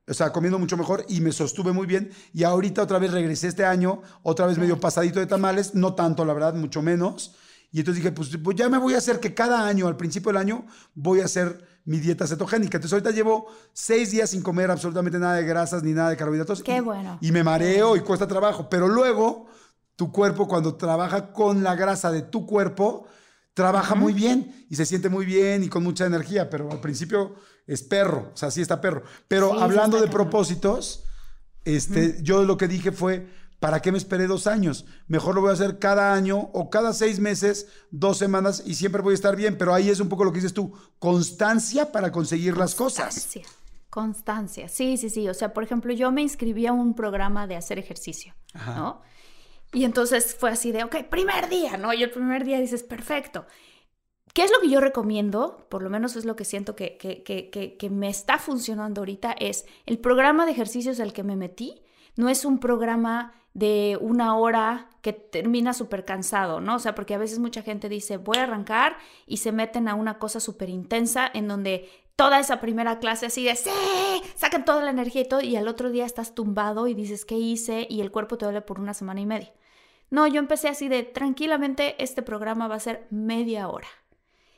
[0.06, 2.12] O sea, comiendo mucho mejor y me sostuve muy bien.
[2.32, 6.24] Y ahorita otra vez regresé este año, otra vez medio pasadito de tamales, no tanto,
[6.24, 7.34] la verdad, mucho menos
[7.74, 10.30] y entonces dije, pues, pues, ya me voy a hacer que cada año, al principio
[10.30, 12.76] del año, voy a hacer mi dieta cetogénica.
[12.76, 16.62] Entonces ahorita llevo seis días sin comer absolutamente nada de grasas ni nada de carbohidratos.
[16.62, 17.18] Qué bueno.
[17.20, 18.70] Y me mareo y cuesta trabajo.
[18.70, 19.48] Pero luego,
[19.96, 23.08] tu cuerpo, cuando trabaja con la grasa de tu cuerpo,
[23.54, 26.48] trabaja muy bien y se siente muy bien y con mucha energía.
[26.48, 27.34] Pero al principio
[27.66, 29.02] es perro, o sea, sí está perro.
[29.26, 31.02] Pero hablando de propósitos,
[31.64, 33.26] este, yo lo que dije fue
[33.64, 34.84] ¿Para qué me esperé dos años?
[35.06, 39.00] Mejor lo voy a hacer cada año o cada seis meses, dos semanas y siempre
[39.00, 39.56] voy a estar bien.
[39.56, 43.26] Pero ahí es un poco lo que dices tú, constancia para conseguir las cosas.
[43.88, 45.30] Constancia, sí, sí, sí.
[45.30, 48.34] O sea, por ejemplo, yo me inscribí a un programa de hacer ejercicio,
[48.66, 49.00] ¿no?
[49.72, 51.94] Y entonces fue así de, ok, primer día, ¿no?
[51.94, 53.46] Y el primer día dices, perfecto.
[54.34, 55.66] ¿Qué es lo que yo recomiendo?
[55.70, 59.32] Por lo menos es lo que siento que, que, que, que me está funcionando ahorita,
[59.32, 61.80] es el programa de ejercicios al que me metí.
[62.14, 66.74] No es un programa de una hora que termina súper cansado, ¿no?
[66.76, 69.94] O sea, porque a veces mucha gente dice, voy a arrancar y se meten a
[69.94, 73.70] una cosa súper intensa en donde toda esa primera clase así de, sí,
[74.34, 77.36] sacan toda la energía y todo, y al otro día estás tumbado y dices, ¿qué
[77.36, 77.86] hice?
[77.88, 79.52] Y el cuerpo te duele por una semana y media.
[80.10, 83.88] No, yo empecé así de, tranquilamente, este programa va a ser media hora.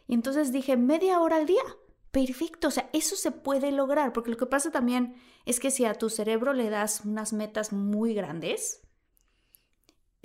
[0.07, 1.63] Y entonces dije, media hora al día.
[2.11, 5.85] Perfecto, o sea, eso se puede lograr, porque lo que pasa también es que si
[5.85, 8.86] a tu cerebro le das unas metas muy grandes,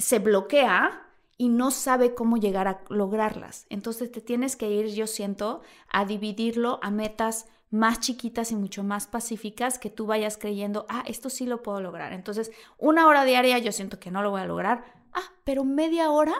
[0.02, 3.66] se bloquea y no sabe cómo llegar a lograrlas.
[3.70, 8.84] Entonces te tienes que ir, yo siento, a dividirlo a metas más chiquitas y mucho
[8.84, 12.14] más pacíficas que tú vayas creyendo, ah, esto sí lo puedo lograr.
[12.14, 14.84] Entonces, una hora diaria yo siento que no lo voy a lograr,
[15.14, 16.36] ah, pero media hora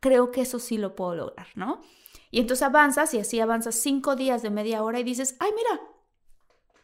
[0.00, 1.80] creo que eso sí lo puedo lograr, ¿no?
[2.30, 5.80] Y entonces avanzas y así avanzas cinco días de media hora y dices, ay, mira,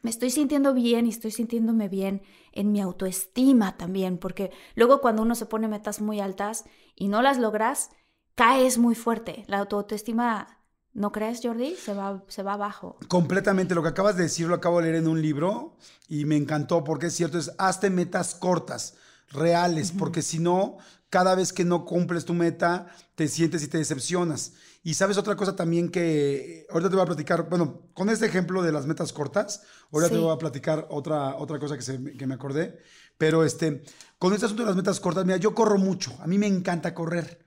[0.02, 5.22] me estoy sintiendo bien y estoy sintiéndome bien en mi autoestima también, porque luego cuando
[5.22, 7.90] uno se pone metas muy altas y no las logras,
[8.34, 9.44] caes muy fuerte.
[9.46, 10.58] La autoestima
[10.94, 11.74] ¿No crees, Jordi?
[11.74, 12.98] Se va, se va abajo.
[13.08, 16.36] Completamente, lo que acabas de decir lo acabo de leer en un libro y me
[16.36, 18.94] encantó porque es cierto, es hazte metas cortas,
[19.30, 20.76] reales, porque si no,
[21.08, 24.52] cada vez que no cumples tu meta, te sientes y te decepcionas.
[24.84, 28.62] Y sabes otra cosa también que ahorita te voy a platicar, bueno, con este ejemplo
[28.62, 32.26] de las metas cortas, ahora te voy a platicar otra, otra cosa que, se- que
[32.26, 32.78] me acordé,
[33.16, 33.84] pero este,
[34.18, 36.94] con este asunto de las metas cortas, mira, yo corro mucho, a mí me encanta
[36.94, 37.44] correr.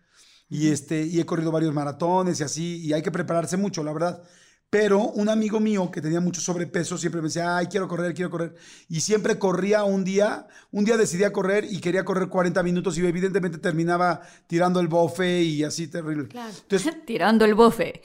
[0.47, 3.91] Y, este, y he corrido varios maratones y así, y hay que prepararse mucho, la
[3.93, 4.23] verdad.
[4.69, 8.29] Pero un amigo mío que tenía mucho sobrepeso siempre me decía, ay, quiero correr, quiero
[8.29, 8.55] correr.
[8.89, 13.05] Y siempre corría un día, un día decidía correr y quería correr 40 minutos y
[13.05, 16.27] evidentemente terminaba tirando el bofe y así terrible.
[16.33, 18.01] Entonces, Tirando el bofe.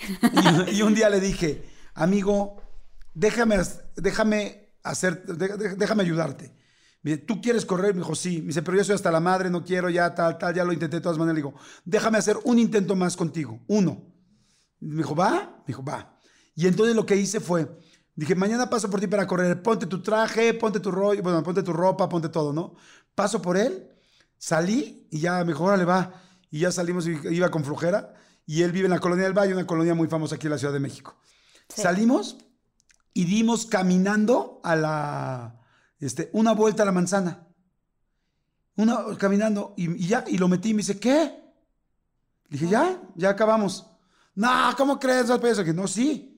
[0.70, 2.62] y, y un día le dije, amigo,
[3.14, 3.56] déjame,
[3.96, 6.54] déjame hacer, déjame ayudarte.
[7.02, 7.94] Me dice, ¿tú quieres correr?
[7.94, 8.42] Me dijo, sí.
[8.42, 10.72] Me dice, pero yo soy hasta la madre, no quiero, ya tal, tal, ya lo
[10.72, 11.36] intenté de todas maneras.
[11.36, 14.04] Le digo, déjame hacer un intento más contigo, uno.
[14.80, 15.56] Me dijo, ¿va?
[15.60, 16.16] Me dijo, va.
[16.60, 17.66] Y entonces lo que hice fue,
[18.14, 21.62] dije, mañana paso por ti para correr, ponte tu traje, ponte tu rollo, bueno, ponte
[21.62, 22.74] tu ropa, ponte todo, ¿no?
[23.14, 23.88] Paso por él,
[24.36, 26.12] salí y ya me dijo, órale, va.
[26.50, 28.12] Y ya salimos, y iba con flojera.
[28.44, 30.58] Y él vive en la Colonia del Valle, una colonia muy famosa aquí en la
[30.58, 31.16] Ciudad de México.
[31.70, 31.80] Sí.
[31.80, 32.36] Salimos
[33.14, 35.60] y dimos caminando a la,
[35.98, 37.48] este, una vuelta a la manzana.
[38.76, 41.42] Una, caminando, y, y ya, y lo metí y me dice, ¿qué?
[42.48, 43.86] Le dije, ya, ya acabamos.
[44.34, 45.26] No, ¿cómo crees?
[45.74, 46.29] No, sí.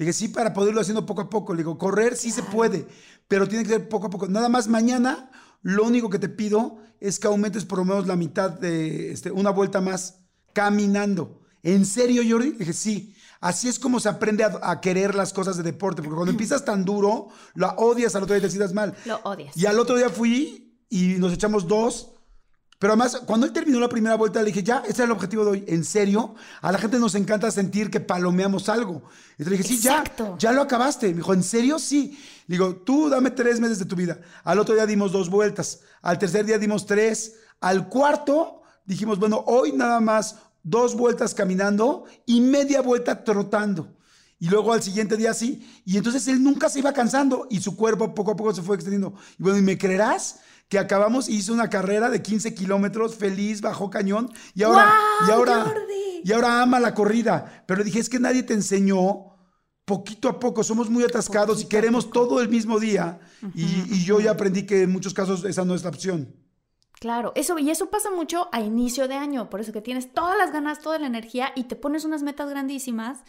[0.00, 1.52] Dije, sí, para poderlo haciendo poco a poco.
[1.52, 2.86] Le digo, correr sí se puede,
[3.28, 4.28] pero tiene que ser poco a poco.
[4.28, 8.16] Nada más mañana, lo único que te pido es que aumentes por lo menos la
[8.16, 10.20] mitad de este, una vuelta más
[10.54, 11.42] caminando.
[11.62, 12.52] ¿En serio, Jordi?
[12.52, 13.14] Le dije, sí.
[13.42, 16.64] Así es como se aprende a, a querer las cosas de deporte, porque cuando empiezas
[16.64, 18.94] tan duro, la odias al otro día y te sientas mal.
[19.04, 19.54] Lo odias.
[19.54, 22.12] Y al otro día fui y nos echamos dos.
[22.80, 25.44] Pero además, cuando él terminó la primera vuelta, le dije, ya, ese era el objetivo
[25.44, 25.64] de hoy.
[25.68, 26.34] ¿En serio?
[26.62, 29.02] A la gente nos encanta sentir que palomeamos algo.
[29.32, 30.36] Entonces le dije, sí, ya, Exacto.
[30.38, 31.08] ya lo acabaste.
[31.08, 31.78] Me dijo, ¿en serio?
[31.78, 32.18] Sí.
[32.46, 34.18] Le digo, tú dame tres meses de tu vida.
[34.44, 35.80] Al otro día dimos dos vueltas.
[36.00, 37.34] Al tercer día dimos tres.
[37.60, 43.94] Al cuarto dijimos, bueno, hoy nada más dos vueltas caminando y media vuelta trotando.
[44.38, 45.68] Y luego al siguiente día sí.
[45.84, 48.76] Y entonces él nunca se iba cansando y su cuerpo poco a poco se fue
[48.76, 49.12] extendiendo.
[49.38, 50.40] Y bueno, ¿y me creerás?
[50.70, 54.30] Que acabamos, hizo una carrera de 15 kilómetros, feliz, bajó cañón.
[54.54, 56.20] Y ahora, ¡Guau, y ahora, Jordi!
[56.24, 57.64] y ahora ama la corrida.
[57.66, 59.26] Pero dije, es que nadie te enseñó
[59.84, 60.62] poquito a poco.
[60.64, 63.18] Somos muy atascados y Poquito queremos todo el mismo día.
[63.54, 66.34] y, y yo ya aprendí que en muchos casos esa no es la opción.
[67.00, 70.36] Claro, eso, y eso pasa mucho a inicio de año, por eso que tienes todas
[70.36, 73.20] las ganas, toda la energía y te pones unas metas grandísimas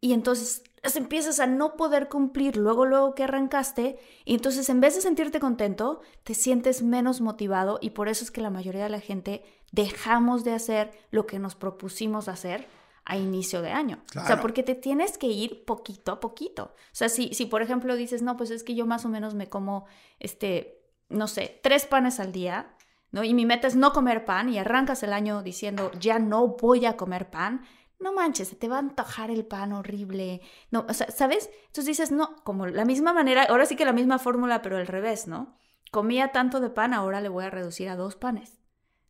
[0.00, 4.80] y entonces las empiezas a no poder cumplir luego, luego que arrancaste y entonces en
[4.80, 8.84] vez de sentirte contento, te sientes menos motivado y por eso es que la mayoría
[8.84, 9.42] de la gente
[9.72, 12.68] dejamos de hacer lo que nos propusimos hacer
[13.06, 14.02] a inicio de año.
[14.14, 16.64] O sea, porque te tienes que ir poquito a poquito.
[16.64, 19.34] O sea, si, si por ejemplo dices, no, pues es que yo más o menos
[19.34, 19.86] me como,
[20.20, 22.74] este, no sé, tres panes al día,
[23.10, 23.24] ¿no?
[23.24, 26.86] Y mi meta es no comer pan y arrancas el año diciendo, ya no voy
[26.86, 27.64] a comer pan,
[28.04, 30.42] no manches, se te va a antojar el pan horrible.
[30.70, 31.50] No, o sea, ¿sabes?
[31.66, 34.86] Entonces dices, no, como la misma manera, ahora sí que la misma fórmula, pero al
[34.86, 35.56] revés, ¿no?
[35.90, 38.60] Comía tanto de pan, ahora le voy a reducir a dos panes,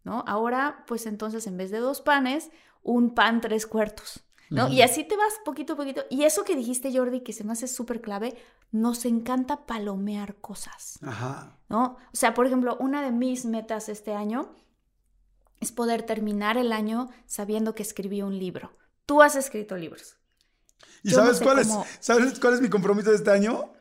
[0.05, 0.25] ¿no?
[0.27, 2.51] Ahora, pues entonces en vez de dos panes,
[2.83, 4.69] un pan tres cuartos, ¿no?
[4.69, 6.05] Y así te vas poquito a poquito.
[6.09, 8.37] Y eso que dijiste, Jordi, que se me hace súper clave,
[8.71, 10.99] nos encanta palomear cosas.
[11.03, 11.59] Ajá.
[11.69, 11.97] ¿no?
[12.13, 14.55] O sea, por ejemplo, una de mis metas este año
[15.61, 18.73] es poder terminar el año sabiendo que escribí un libro.
[19.07, 20.17] Tú has escrito libros.
[21.03, 23.31] ¿Y Yo no sabes, sé cuál cómo- es, sabes cuál es mi compromiso de este
[23.31, 23.73] año?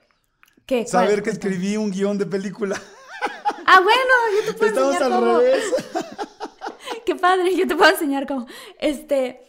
[0.66, 0.86] ¿Qué?
[0.86, 1.24] Saber ¿Cuál?
[1.24, 2.80] que escribí un guion de película.
[3.66, 4.02] Ah, bueno,
[4.38, 5.38] yo te puedo Estamos enseñar al cómo.
[5.40, 5.64] revés.
[7.06, 8.46] Qué padre, yo te puedo enseñar cómo.
[8.78, 9.40] Este,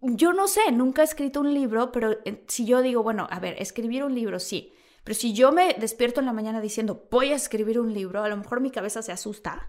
[0.00, 3.40] yo no sé, nunca he escrito un libro, pero eh, si yo digo, bueno, a
[3.40, 4.72] ver, escribir un libro, sí.
[5.04, 8.28] Pero si yo me despierto en la mañana diciendo, voy a escribir un libro, a
[8.28, 9.68] lo mejor mi cabeza se asusta,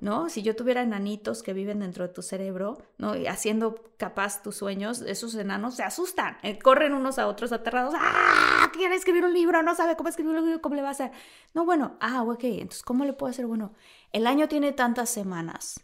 [0.00, 0.28] ¿no?
[0.28, 3.16] Si yo tuviera enanitos que viven dentro de tu cerebro, ¿no?
[3.16, 7.94] Y haciendo capaz tus sueños, esos enanos se asustan, eh, corren unos a otros aterrados,
[7.96, 8.70] ¡ah!
[8.72, 11.12] Quiere escribir un libro, no sabe cómo escribir un libro, cómo le va a hacer.
[11.54, 13.46] No, bueno, ah, ok, entonces, ¿cómo le puedo hacer?
[13.46, 13.74] Bueno,
[14.12, 15.80] el año tiene tantas semanas,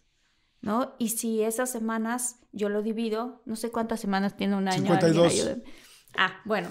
[0.62, 0.94] ¿no?
[0.98, 4.92] Y si esas semanas yo lo divido, no sé cuántas semanas tiene un año.
[4.92, 5.32] alguien 52.
[5.32, 5.62] ayúdeme.
[6.16, 6.68] Ah, bueno.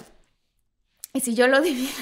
[1.12, 1.92] Y si yo lo divido,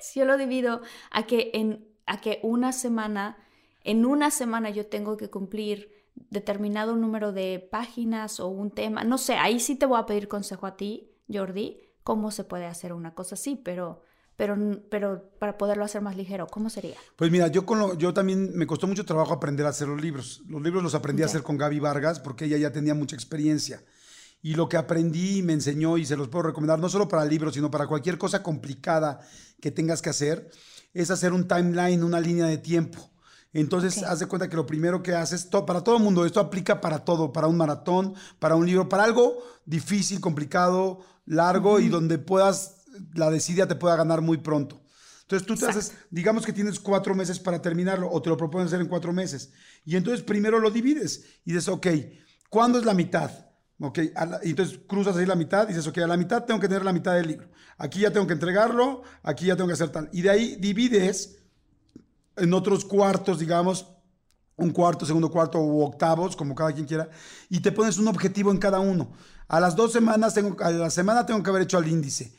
[0.00, 0.80] si yo lo divido
[1.10, 3.36] a que en a que una semana,
[3.84, 5.90] en una semana yo tengo que cumplir
[6.30, 10.28] determinado número de páginas o un tema, no sé, ahí sí te voy a pedir
[10.28, 14.02] consejo a ti, Jordi, cómo se puede hacer una cosa así, pero
[14.36, 14.56] pero
[14.90, 16.96] pero para poderlo hacer más ligero, ¿cómo sería?
[17.16, 20.00] Pues mira, yo con lo, yo también me costó mucho trabajo aprender a hacer los
[20.00, 20.42] libros.
[20.48, 21.30] Los libros los aprendí a Ya.
[21.30, 23.82] hacer con Gaby Vargas porque ella ya tenía mucha experiencia.
[24.44, 27.24] y lo que aprendí y me enseñó y se los puedo recomendar, no solo para
[27.24, 29.20] libros, sino para cualquier cosa complicada
[29.60, 30.50] que tengas que hacer,
[30.92, 33.11] es hacer un timeline, una línea de tiempo.
[33.52, 36.80] Entonces, haz de cuenta que lo primero que haces, para todo el mundo, esto aplica
[36.80, 42.18] para todo, para un maratón, para un libro, para algo difícil, complicado, largo y donde
[42.18, 42.76] puedas,
[43.14, 44.82] la desidia te pueda ganar muy pronto.
[45.22, 48.68] Entonces tú te haces, digamos que tienes cuatro meses para terminarlo o te lo propones
[48.68, 49.52] hacer en cuatro meses.
[49.84, 51.86] Y entonces primero lo divides y dices, ok,
[52.50, 53.30] ¿cuándo es la mitad?
[53.78, 53.98] Ok,
[54.44, 56.84] y entonces cruzas ahí la mitad y dices, ok, a la mitad tengo que tener
[56.84, 57.48] la mitad del libro.
[57.78, 60.08] Aquí ya tengo que entregarlo, aquí ya tengo que hacer tal.
[60.12, 61.41] Y de ahí divides
[62.36, 63.86] en otros cuartos, digamos,
[64.56, 67.08] un cuarto, segundo cuarto u octavos, como cada quien quiera,
[67.48, 69.12] y te pones un objetivo en cada uno.
[69.48, 72.34] A las dos semanas, tengo, a la semana tengo que haber hecho el índice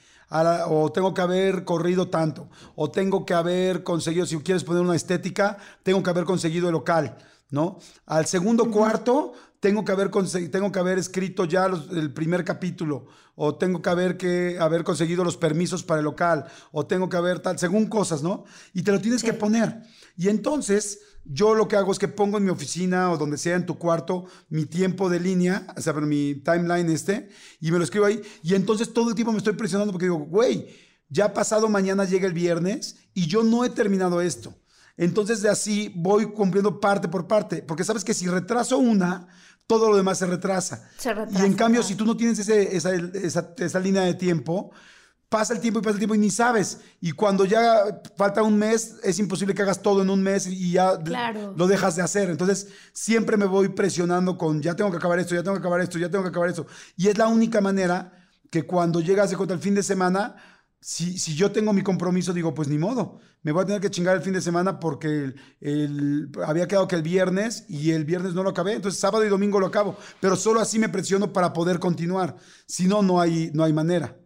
[0.67, 4.95] o tengo que haber corrido tanto, o tengo que haber conseguido, si quieres poner una
[4.95, 7.17] estética, tengo que haber conseguido el local,
[7.51, 7.77] ¿no?
[8.08, 10.12] Al segundo cuarto tengo que haber,
[10.52, 15.23] tengo que haber escrito ya el primer capítulo, o tengo que haber, que haber conseguido
[15.23, 18.43] los permisos para el local, o tengo que haber tal, según cosas, ¿no?
[18.73, 19.84] Y te lo tienes que poner.
[20.17, 23.56] Y entonces yo lo que hago es que pongo en mi oficina o donde sea
[23.56, 27.30] en tu cuarto mi tiempo de línea, o sea, mi timeline este,
[27.62, 28.21] y me lo escribo ahí.
[28.43, 30.76] Y entonces todo el tiempo me estoy presionando porque digo, güey,
[31.08, 34.54] ya pasado mañana llega el viernes y yo no he terminado esto.
[34.97, 39.30] Entonces de así voy cumpliendo parte por parte, porque sabes que si retraso una,
[39.79, 40.89] todo lo demás se retrasa.
[40.97, 44.13] Se retrasa y en cambio, si tú no tienes ese, esa, esa, esa línea de
[44.13, 44.71] tiempo,
[45.33, 46.81] pasa el tiempo y pasa el tiempo y ni sabes.
[47.01, 50.73] Y cuando ya falta un mes, es imposible que hagas todo en un mes y
[50.73, 50.99] ya
[51.55, 52.29] lo dejas de hacer.
[52.29, 55.81] Entonces, siempre me voy presionando con, ya tengo que acabar esto, ya tengo que acabar
[55.81, 56.67] esto, ya tengo que acabar esto.
[56.95, 58.13] Y es la única manera
[58.51, 60.36] que cuando llegas de contra el fin de semana,
[60.83, 63.89] si, si, yo tengo mi compromiso, digo, pues ni modo, me voy a tener que
[63.89, 68.33] chingar el fin de semana porque el, había quedado que el viernes y el viernes
[68.33, 71.53] no lo acabé, entonces sábado y domingo lo acabo, pero solo así me presiono para
[71.53, 74.17] poder continuar, si no, no hay, no hay manera.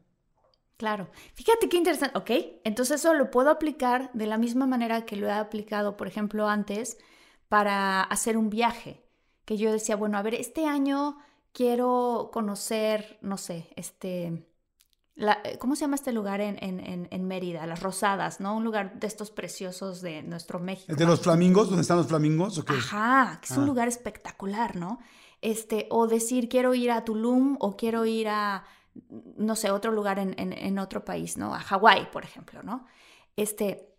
[0.78, 1.10] Claro.
[1.34, 2.18] Fíjate qué interesante.
[2.18, 2.32] Ok,
[2.64, 6.48] entonces eso lo puedo aplicar de la misma manera que lo he aplicado, por ejemplo,
[6.48, 6.98] antes
[7.50, 9.04] para hacer un viaje.
[9.46, 11.18] Que yo decía, bueno, a ver, este año
[11.52, 14.47] quiero conocer, no sé, este,
[15.60, 17.66] ¿cómo se llama este lugar en, en, en, Mérida?
[17.66, 18.56] Las Rosadas, ¿no?
[18.56, 20.96] Un lugar de estos preciosos de nuestro México.
[20.96, 21.68] ¿De los flamingos?
[21.68, 22.58] ¿Dónde están los flamingos?
[22.58, 22.74] ¿o qué?
[22.74, 23.68] Ajá, que es un ah.
[23.68, 25.00] lugar espectacular, ¿no?
[25.42, 28.64] Este, o decir, quiero ir a Tulum o quiero ir a
[29.38, 31.54] no sé, otro lugar en, otro país, ¿no?
[31.54, 32.86] A Hawái, por ejemplo, ¿no?
[33.36, 33.94] Este,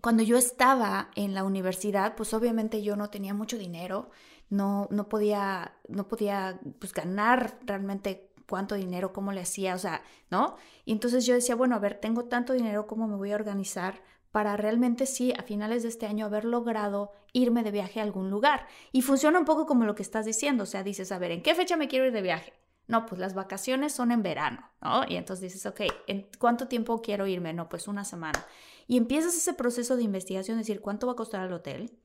[0.00, 4.10] cuando yo estaba en la universidad, pues obviamente yo no tenía mucho dinero,
[4.50, 10.02] no, no podía, no podía pues, ganar realmente cuánto dinero, cómo le hacía, o sea,
[10.28, 10.56] ¿no?
[10.84, 14.02] Y entonces yo decía, bueno, a ver, tengo tanto dinero, ¿cómo me voy a organizar
[14.30, 18.28] para realmente sí, a finales de este año, haber logrado irme de viaje a algún
[18.28, 18.66] lugar?
[18.92, 21.42] Y funciona un poco como lo que estás diciendo, o sea, dices, a ver, ¿en
[21.42, 22.52] qué fecha me quiero ir de viaje?
[22.88, 25.04] No, pues las vacaciones son en verano, ¿no?
[25.08, 27.54] Y entonces dices, ok, ¿en cuánto tiempo quiero irme?
[27.54, 28.44] No, pues una semana.
[28.86, 32.01] Y empiezas ese proceso de investigación, decir, ¿cuánto va a costar el hotel?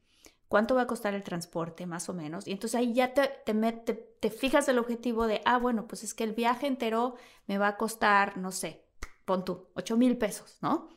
[0.47, 2.47] ¿Cuánto va a costar el transporte, más o menos?
[2.47, 6.13] Y entonces ahí ya te, te, te fijas el objetivo de, ah, bueno, pues es
[6.13, 7.15] que el viaje entero
[7.47, 8.83] me va a costar, no sé,
[9.25, 10.96] pon tú, 8 mil pesos, ¿no?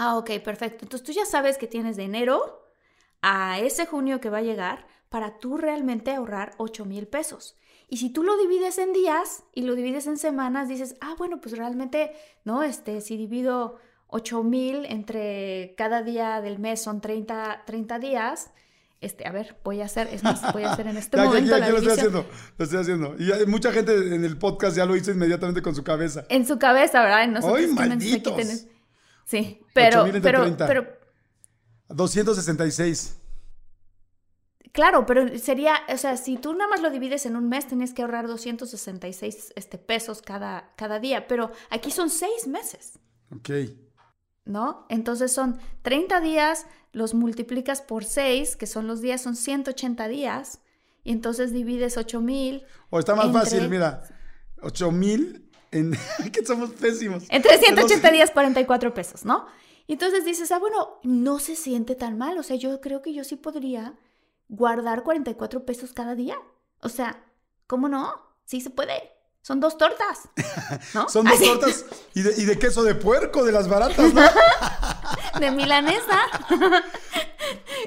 [0.00, 0.84] Ah, ok, perfecto.
[0.84, 2.62] Entonces tú ya sabes que tienes de enero
[3.20, 7.56] a ese junio que va a llegar para tú realmente ahorrar 8 mil pesos.
[7.88, 11.40] Y si tú lo divides en días y lo divides en semanas, dices, ah, bueno,
[11.40, 12.12] pues realmente,
[12.44, 12.62] ¿no?
[12.62, 18.52] Este, si divido 8 mil entre cada día del mes son 30, 30 días.
[19.00, 21.58] Este, a ver, voy a hacer, es más, voy a hacer en este momento.
[21.58, 22.24] Ya, ya, lo estoy haciendo,
[22.56, 23.16] lo estoy haciendo.
[23.18, 26.24] Y mucha gente en el podcast ya lo hizo inmediatamente con su cabeza.
[26.28, 27.42] En su cabeza, ¿verdad?
[27.52, 28.68] ¡Ay, malditos!
[29.28, 30.86] Sí, pero, pero, pero...
[31.88, 33.18] 266.
[34.72, 37.92] Claro, pero sería, o sea, si tú nada más lo divides en un mes, tenías
[37.92, 42.98] que ahorrar 266 este, pesos cada, cada día, pero aquí son seis meses.
[43.30, 43.50] Ok.
[44.46, 44.86] ¿No?
[44.88, 50.60] Entonces son 30 días, los multiplicas por 6, que son los días, son 180 días,
[51.04, 52.64] y entonces divides 8 mil.
[52.88, 54.04] O está más fácil, mira,
[54.62, 55.96] 8 mil en...
[56.32, 57.24] que somos pésimos.
[57.28, 59.46] Entre 180 días, 44 pesos, ¿no?
[59.86, 63.14] Y entonces dices, ah, bueno, no se siente tan mal, o sea, yo creo que
[63.14, 63.94] yo sí podría
[64.48, 66.36] guardar 44 pesos cada día.
[66.80, 67.24] O sea,
[67.66, 68.14] ¿cómo no?
[68.44, 69.12] Sí se puede.
[69.42, 70.28] Son dos tortas.
[70.94, 71.08] ¿no?
[71.08, 74.22] Son dos tortas y de, queso de puerco, de las baratas, ¿no?
[75.40, 76.20] de milanesa.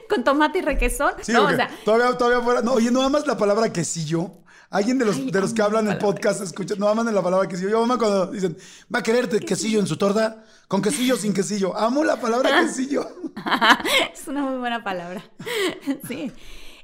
[0.09, 1.13] Con tomate y requesón.
[1.21, 2.61] Sí, no, o sea, todavía, todavía fuera.
[2.61, 4.31] No, oye, nada más la palabra quesillo.
[4.71, 7.69] Alguien de los, de los que hablan en podcast escucha, no aman la palabra quesillo.
[7.69, 8.57] Yo mamá cuando dicen,
[8.93, 11.75] va a quererte quesillo en su torta, con quesillo sin quesillo.
[11.77, 13.05] Amo la palabra quesillo.
[14.13, 15.21] es una muy buena palabra.
[16.07, 16.31] sí.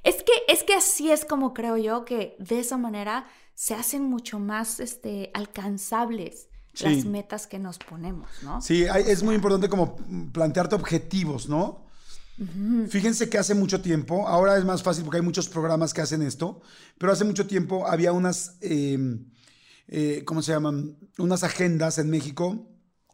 [0.04, 3.26] Es que, es que así es como creo yo que de esa manera
[3.56, 6.50] se hacen mucho más este, alcanzables
[6.82, 8.62] las metas que nos ponemos, ¿no?
[8.62, 9.96] Sí, es muy importante como
[10.32, 11.87] plantearte objetivos, ¿no?
[12.90, 16.22] Fíjense que hace mucho tiempo, ahora es más fácil porque hay muchos programas que hacen
[16.22, 16.62] esto,
[17.00, 19.26] pero hace mucho tiempo había unas, em,
[19.88, 20.98] eh, ¿cómo se llaman?
[21.18, 22.68] Unas agendas en México,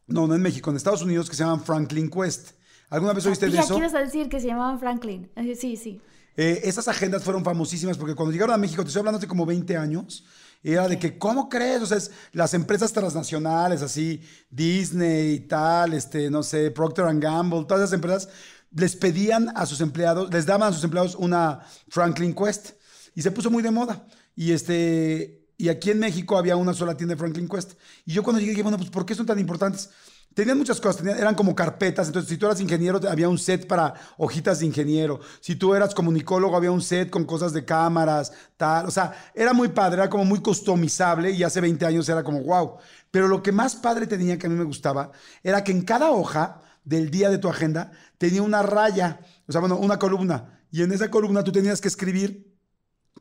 [0.07, 2.51] no, no en México, en Estados Unidos que se llaman Franklin Quest.
[2.89, 3.75] ¿Alguna vez oíste de eso?
[3.75, 5.31] quieres decir que se llamaban Franklin.
[5.57, 6.01] Sí, sí.
[6.35, 9.45] Eh, esas agendas fueron famosísimas porque cuando llegaron a México, te estoy hablando hace como
[9.45, 10.25] 20 años,
[10.63, 11.81] era de que, ¿cómo crees?
[11.81, 11.97] O sea,
[12.31, 18.29] las empresas transnacionales, así, Disney y tal, este, no sé, Procter Gamble, todas esas empresas
[18.75, 22.71] les pedían a sus empleados, les daban a sus empleados una Franklin Quest
[23.15, 24.05] y se puso muy de moda.
[24.35, 27.73] Y este, y aquí en México había una sola tienda de Franklin Quest.
[28.05, 29.89] Y yo cuando llegué dije, bueno, pues ¿por qué son tan importantes?
[30.33, 33.93] Tenían muchas cosas, eran como carpetas, entonces si tú eras ingeniero había un set para
[34.17, 38.87] hojitas de ingeniero, si tú eras comunicólogo había un set con cosas de cámaras, tal,
[38.87, 42.41] o sea, era muy padre, era como muy customizable y hace 20 años era como
[42.41, 42.77] wow.
[43.11, 45.11] Pero lo que más padre tenía que a mí me gustaba
[45.43, 49.61] era que en cada hoja del día de tu agenda tenía una raya, o sea,
[49.61, 50.59] bueno, una columna.
[50.71, 52.53] Y en esa columna tú tenías que escribir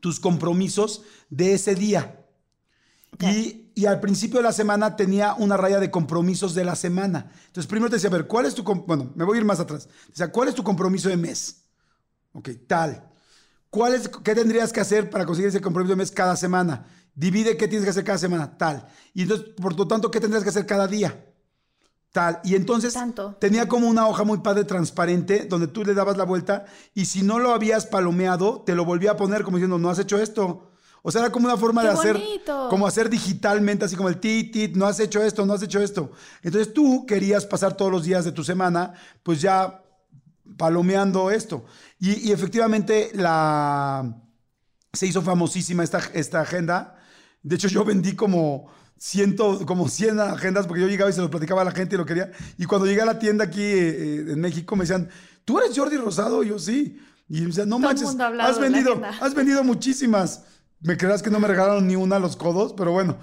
[0.01, 2.19] tus compromisos de ese día.
[3.19, 7.31] Y, y, al principio de la semana tenía una raya de compromisos de la semana.
[7.45, 8.63] Entonces, primero te decía, a ver, ¿cuál es tu...
[8.63, 9.87] Bueno, me voy a ir más atrás.
[10.07, 11.63] Decía, ¿cuál es tu compromiso de mes?
[12.33, 13.07] Ok, tal.
[13.69, 16.87] ¿Cuál es, ¿Qué tendrías que hacer para conseguir ese compromiso de mes cada semana?
[17.13, 18.87] Divide qué tienes que hacer cada semana, tal.
[19.13, 21.23] Y entonces, por lo tanto, ¿qué tendrías que hacer cada día?
[22.13, 22.39] Tal.
[22.43, 22.95] Y entonces
[23.39, 27.23] tenía como una hoja muy padre transparente donde tú le dabas la vuelta y si
[27.23, 30.69] no lo habías palomeado, te lo volvía a poner como diciendo, no has hecho esto.
[31.01, 32.21] O sea, era como una forma de hacer,
[32.69, 35.81] como hacer digitalmente, así como el tit, tit, no has hecho esto, no has hecho
[35.81, 36.11] esto.
[36.43, 38.93] Entonces tú querías pasar todos los días de tu semana,
[39.23, 39.83] pues ya
[40.55, 41.65] palomeando esto.
[41.99, 44.21] Y, efectivamente la,
[44.93, 46.95] se hizo famosísima esta, esta agenda.
[47.41, 48.67] De hecho, yo vendí como
[49.03, 51.97] ciento, como 100 agendas, porque yo llegaba y se los platicaba a la gente y
[51.97, 52.31] lo quería.
[52.57, 55.09] Y cuando llegué a la tienda aquí eh, eh, en México, me decían,
[55.43, 56.41] ¿tú eres Jordi Rosado?
[56.41, 56.97] Y yo, sí.
[57.27, 60.45] Y me decían, no manches, has vendido, has vendido muchísimas.
[60.79, 63.17] Me creas que no me regalaron ni una a los codos, pero bueno,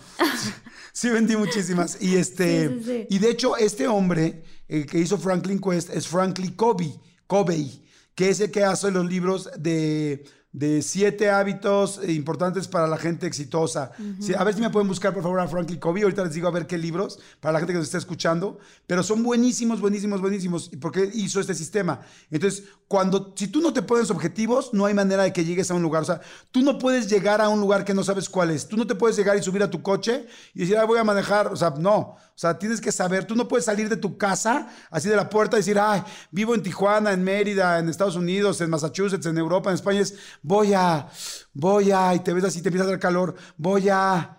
[0.92, 1.96] sí, vendí muchísimas.
[2.00, 6.94] Y este, y de hecho, este hombre el que hizo Franklin Quest es Franklin Covey,
[7.26, 12.96] Covey, que es el que hace los libros de de siete hábitos importantes para la
[12.96, 13.92] gente exitosa.
[14.36, 16.02] a ver si me pueden buscar, por favor, a Franklin Covey.
[16.02, 18.58] Ahorita les digo a ver qué libros para la gente que nos está escuchando.
[18.86, 20.70] Pero son buenísimos, buenísimos, buenísimos.
[20.72, 22.00] ¿Y qué hizo este sistema?
[22.30, 25.74] Entonces, cuando, si tú no te pones objetivos, no hay manera de que llegues a
[25.74, 26.02] un lugar.
[26.02, 26.20] O sea,
[26.50, 28.66] tú no puedes llegar a un lugar que no sabes cuál es.
[28.66, 31.04] Tú no te puedes llegar y subir a tu coche y decir, ah, voy a
[31.04, 31.46] manejar.
[31.52, 32.16] O sea, no.
[32.40, 35.28] O sea, tienes que saber, tú no puedes salir de tu casa, así de la
[35.28, 39.36] puerta, y decir, ay, vivo en Tijuana, en Mérida, en Estados Unidos, en Massachusetts, en
[39.36, 40.00] Europa, en España.
[40.00, 41.08] Es, voy a,
[41.52, 44.38] voy a, y te ves así, te empieza a dar calor, voy a,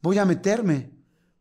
[0.00, 0.90] voy a meterme.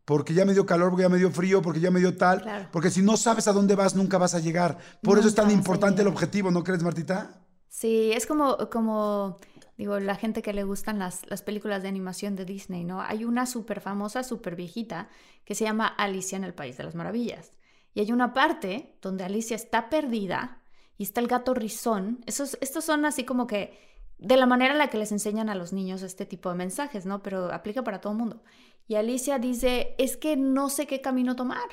[0.04, 2.70] Porque ya me dio calor, porque ya me dio frío, porque ya me dio tal.
[2.72, 4.78] Porque si no sabes a dónde vas, nunca vas a llegar.
[5.02, 7.46] Por eso es tan importante el objetivo, ¿no crees, Martita?
[7.70, 9.40] Sí, es como, como
[9.78, 13.02] digo, la gente que le gustan las, las películas de animación de Disney, ¿no?
[13.02, 15.08] Hay una súper famosa, súper viejita,
[15.46, 17.54] que se llama Alicia en el País de las Maravillas.
[17.94, 20.61] Y hay una parte donde Alicia está perdida
[20.98, 22.24] y está el gato rizón.
[22.26, 23.78] Esos, estos son así como que
[24.18, 27.06] de la manera en la que les enseñan a los niños este tipo de mensajes,
[27.06, 27.24] ¿no?
[27.24, 28.44] Pero aplica para todo el mundo.
[28.88, 31.70] Y Alicia dice, es que no sé qué camino tomar.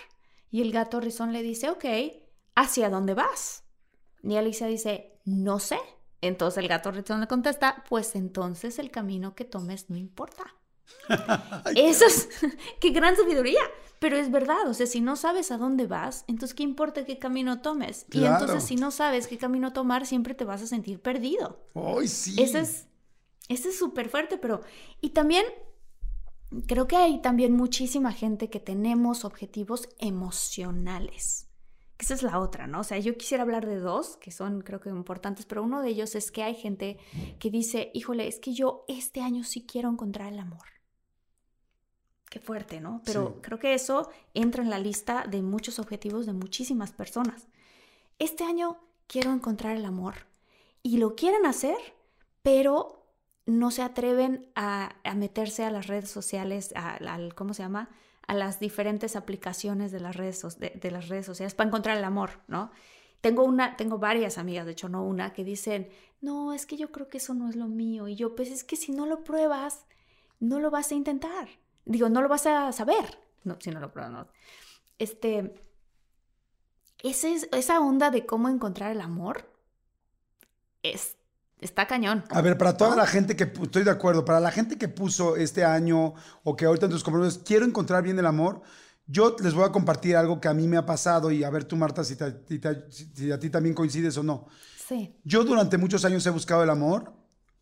[0.51, 1.85] Y el gato rizón le dice, ok,
[2.55, 3.65] ¿hacia dónde vas?
[4.23, 5.79] Y Alicia dice, no sé.
[6.21, 10.55] Entonces el gato rizón le contesta, pues entonces el camino que tomes no importa.
[11.77, 12.29] Eso es,
[12.81, 13.63] qué gran sabiduría.
[14.01, 17.19] Pero es verdad, o sea, si no sabes a dónde vas, entonces ¿qué importa qué
[17.19, 18.07] camino tomes?
[18.13, 21.59] Y entonces si no sabes qué camino tomar, siempre te vas a sentir perdido.
[21.75, 22.41] ¡Ay, sí!
[22.41, 22.89] Ese es
[23.49, 24.61] ese es súper fuerte, pero...
[25.01, 25.45] Y también
[26.67, 31.47] creo que hay también muchísima gente que tenemos objetivos emocionales.
[31.97, 32.81] Que esa es la otra, ¿no?
[32.81, 35.89] O sea, yo quisiera hablar de dos que son creo que importantes, pero uno de
[35.89, 36.99] ellos es que hay gente
[37.41, 40.78] que dice, híjole, es que yo este año sí quiero encontrar el amor.
[42.31, 43.01] Qué fuerte, ¿no?
[43.05, 43.41] Pero Sí.
[43.43, 47.49] creo que eso entra en la lista de muchos objetivos de muchísimas personas.
[48.19, 50.15] Este año quiero encontrar el amor.
[50.83, 51.77] Y lo quieren hacer,
[52.43, 53.07] pero
[53.47, 57.89] no se atreven a, a meterse a las redes sociales, al- ¿cómo se llama?
[58.27, 61.97] A las diferentes aplicaciones de las redes, so- de, de las redes sociales para encontrar
[61.97, 62.71] el amor, ¿no?
[63.23, 65.89] Tengo una, tengo varias amigas, de hecho no una, que dicen,
[66.21, 68.07] no, es que yo creo que eso no es lo mío.
[68.07, 69.87] Y yo, pues es que si no lo pruebas,
[70.41, 71.49] no lo vas a intentar.
[71.89, 73.19] Digo, no lo vas a saber.
[73.45, 74.29] No, si no lo pruebas, no.
[74.99, 75.55] Este,
[77.03, 79.51] ese es- esa onda de cómo encontrar el amor
[80.83, 81.17] es,
[81.61, 82.25] está cañón.
[82.31, 85.37] A ver, para toda la gente que, estoy de acuerdo, para la gente que puso
[85.37, 86.15] este año
[86.45, 88.63] o que ahorita en tus compromisos, quiero encontrar bien el amor,
[89.07, 91.65] yo les voy a compartir algo que a mí me ha pasado y a ver
[91.65, 94.47] tú, Marta, si, te- si te- si a ti también coincides o no.
[94.87, 95.17] Sí.
[95.25, 97.13] Yo durante muchos años he buscado el amor,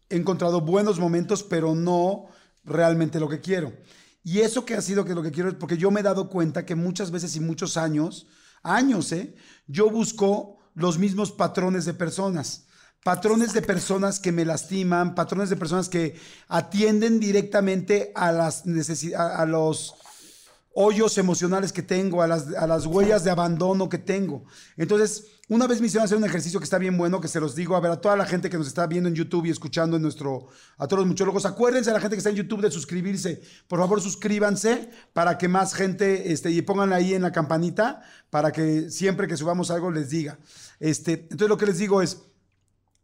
[0.08, 2.26] he encontrado buenos momentos, pero no
[2.64, 3.72] realmente lo que quiero.
[4.26, 6.28] Y eso que ha sido que lo que quiero es porque yo me he dado
[6.28, 8.26] cuenta que muchas veces y muchos años,
[8.64, 9.36] años, ¿eh?
[9.68, 12.66] Yo busco los mismos patrones de personas.
[13.04, 16.18] Patrones de personas que me lastiman, patrones de personas que
[16.48, 19.94] atienden directamente a las necesidades, a los
[20.78, 24.44] hoyos emocionales que tengo, a las, a las huellas de abandono que tengo.
[24.76, 27.54] Entonces, una vez me hicieron hacer un ejercicio que está bien bueno, que se los
[27.54, 29.96] digo, a ver, a toda la gente que nos está viendo en YouTube y escuchando
[29.96, 32.70] en nuestro, a todos los muchólogos, acuérdense a la gente que está en YouTube de
[32.70, 33.40] suscribirse.
[33.68, 38.52] Por favor, suscríbanse para que más gente, este, y pongan ahí en la campanita para
[38.52, 40.38] que siempre que subamos algo les diga.
[40.78, 42.20] Este, entonces, lo que les digo es,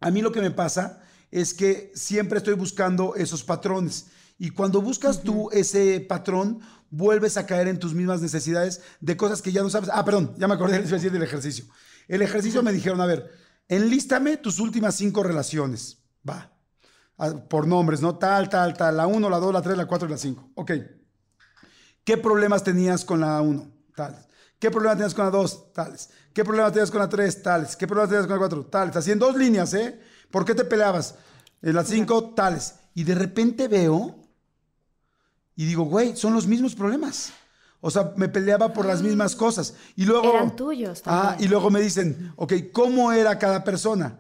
[0.01, 1.01] a mí lo que me pasa
[1.31, 4.09] es que siempre estoy buscando esos patrones.
[4.39, 6.61] Y cuando buscas tú ese patrón,
[6.93, 9.89] vuelves a caer en tus mismas necesidades de cosas que ya no sabes.
[9.93, 11.65] Ah, perdón, ya me acordé les iba a decir del ejercicio.
[12.07, 13.33] El ejercicio me dijeron, a ver,
[13.67, 15.99] enlístame tus últimas cinco relaciones.
[16.29, 16.53] Va.
[17.17, 18.17] Ah, Por nombres, ¿no?
[18.19, 18.97] Tal, tal, tal.
[18.97, 20.51] La 1, la 2, la 3, la 4 y la 5.
[20.55, 20.73] Ok.
[22.05, 23.73] ¿Qué problemas tenías con la 1?
[23.97, 24.29] Tales.
[24.59, 25.73] ¿Qué problemas tenías con la 2?
[25.73, 26.11] Tales.
[26.35, 27.43] ¿Qué problemas tenías con la 3?
[27.43, 27.77] Tales.
[27.77, 28.67] ¿Qué problemas tenías con la 4?
[28.67, 28.97] Tales.
[28.97, 29.99] Así en dos líneas, ¿eh?
[30.31, 31.15] ¿Por qué te peleabas?
[31.63, 32.75] En las 5, tales.
[32.95, 34.22] Y de repente veo
[35.63, 37.33] y digo, güey, son los mismos problemas.
[37.81, 39.75] O sea, me peleaba por las mismas cosas.
[39.97, 40.31] Y luego...
[40.35, 41.45] Eran tuyos Ah, también.
[41.45, 44.19] y luego me dicen, ok, ¿cómo era cada persona?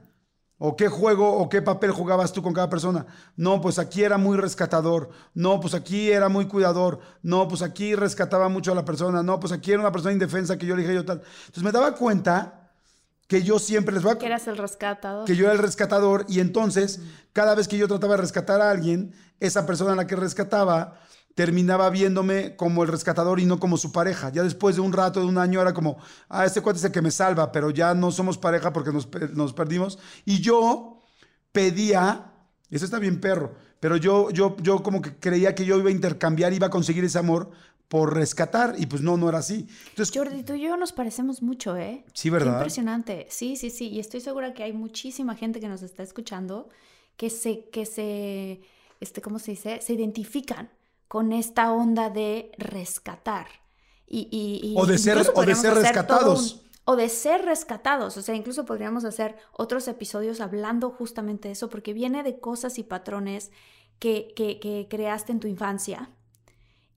[0.58, 3.06] ¿O qué juego o qué papel jugabas tú con cada persona?
[3.36, 5.10] No, pues aquí era muy rescatador.
[5.34, 7.00] No, pues aquí era muy cuidador.
[7.22, 9.22] No, pues aquí rescataba mucho a la persona.
[9.24, 11.22] No, pues aquí era una persona indefensa que yo le dije yo tal.
[11.46, 12.70] Entonces me daba cuenta
[13.26, 14.18] que yo siempre les voy a...
[14.18, 15.24] Que eras el rescatador.
[15.24, 17.00] que yo era el rescatador y entonces
[17.32, 21.00] cada vez que yo trataba de rescatar a alguien, esa persona a la que rescataba
[21.34, 24.30] terminaba viéndome como el rescatador y no como su pareja.
[24.30, 25.96] Ya después de un rato, de un año, era como,
[26.28, 29.08] ah, este cuate es el que me salva, pero ya no somos pareja porque nos,
[29.34, 29.98] nos perdimos.
[30.24, 31.00] Y yo
[31.52, 32.32] pedía,
[32.70, 35.92] eso está bien perro, pero yo, yo, yo como que creía que yo iba a
[35.92, 37.50] intercambiar, iba a conseguir ese amor
[37.88, 39.66] por rescatar y pues no, no era así.
[39.90, 42.04] Entonces, Jordi, tú y yo nos parecemos mucho, ¿eh?
[42.14, 42.54] Sí, Qué ¿verdad?
[42.54, 43.26] impresionante.
[43.28, 43.88] Sí, sí, sí.
[43.88, 46.70] Y estoy segura que hay muchísima gente que nos está escuchando
[47.16, 48.62] que se, que se,
[49.00, 49.80] este, ¿cómo se dice?
[49.82, 50.70] Se identifican
[51.12, 53.46] con esta onda de rescatar.
[54.06, 56.54] Y, y- y O de ser- o de ser rescatados.
[56.54, 58.16] un- o de ser rescatados.
[58.16, 62.78] O sea, incluso podríamos hacer otros episodios hablando justamente de eso, porque viene de cosas
[62.78, 63.50] y patrones
[63.98, 66.08] que, que, que creaste en tu infancia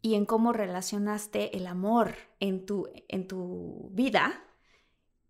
[0.02, 4.45] y en cómo relacionaste el amor en tu, en tu vida.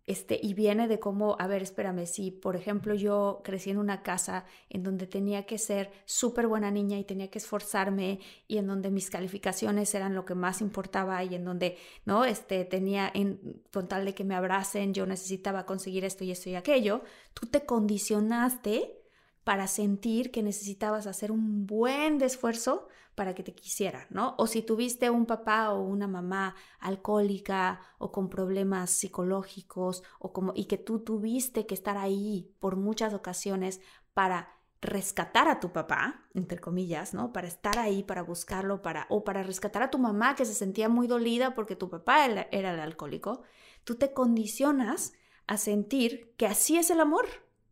[0.06, 4.04] Este, y viene de cómo, a ver, espérame, si por ejemplo yo crecí en una
[4.04, 8.68] casa en donde tenía que ser súper buena niña y tenía que esforzarme y en
[8.68, 12.24] donde mis calificaciones eran lo que más importaba y en donde, ¿no?
[12.24, 16.50] Este, tenía, en, con tal de que me abracen, yo necesitaba conseguir esto y esto
[16.50, 17.02] y aquello,
[17.34, 19.02] tú te condicionaste
[19.42, 24.36] para sentir que necesitabas hacer un buen esfuerzo para que te quisiera, ¿no?
[24.38, 30.52] O si tuviste un papá o una mamá alcohólica o con problemas psicológicos o como
[30.54, 33.80] y que tú tuviste que estar ahí por muchas ocasiones
[34.14, 34.50] para
[34.82, 37.32] rescatar a tu papá, entre comillas, ¿no?
[37.32, 40.88] Para estar ahí, para buscarlo, para o para rescatar a tu mamá que se sentía
[40.90, 43.42] muy dolida porque tu papá era el alcohólico,
[43.84, 45.14] tú te condicionas
[45.46, 47.26] a sentir que así es el amor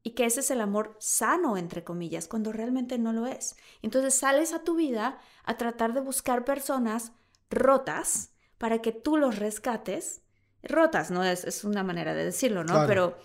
[0.06, 3.56] y que ese es el amor sano, entre comillas, cuando realmente no lo es.
[3.80, 7.12] Entonces sales a tu vida a tratar de buscar personas
[7.50, 10.20] rotas para que tú los rescates,
[10.62, 11.24] rotas, ¿no?
[11.24, 12.86] Es, es una manera de decirlo, ¿no?
[12.86, 13.16] Pero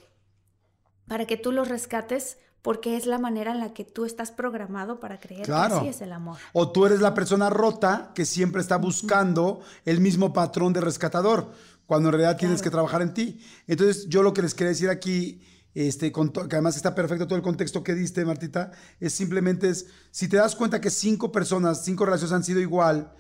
[1.06, 5.02] para que tú los rescates porque es la manera en la que tú estás programado
[5.02, 6.38] para creer que así es el amor.
[6.54, 11.52] O tú eres la persona rota que siempre está buscando el mismo patrón de rescatador,
[11.86, 13.42] cuando en realidad tienes que trabajar en ti.
[13.68, 15.42] Entonces, yo lo que les quería decir aquí,
[15.88, 19.86] este, con que además está perfecto todo el contexto que diste, Martita, es simplemente es,
[20.12, 23.14] si te das cuenta que cinco personas, cinco relaciones han sido igual,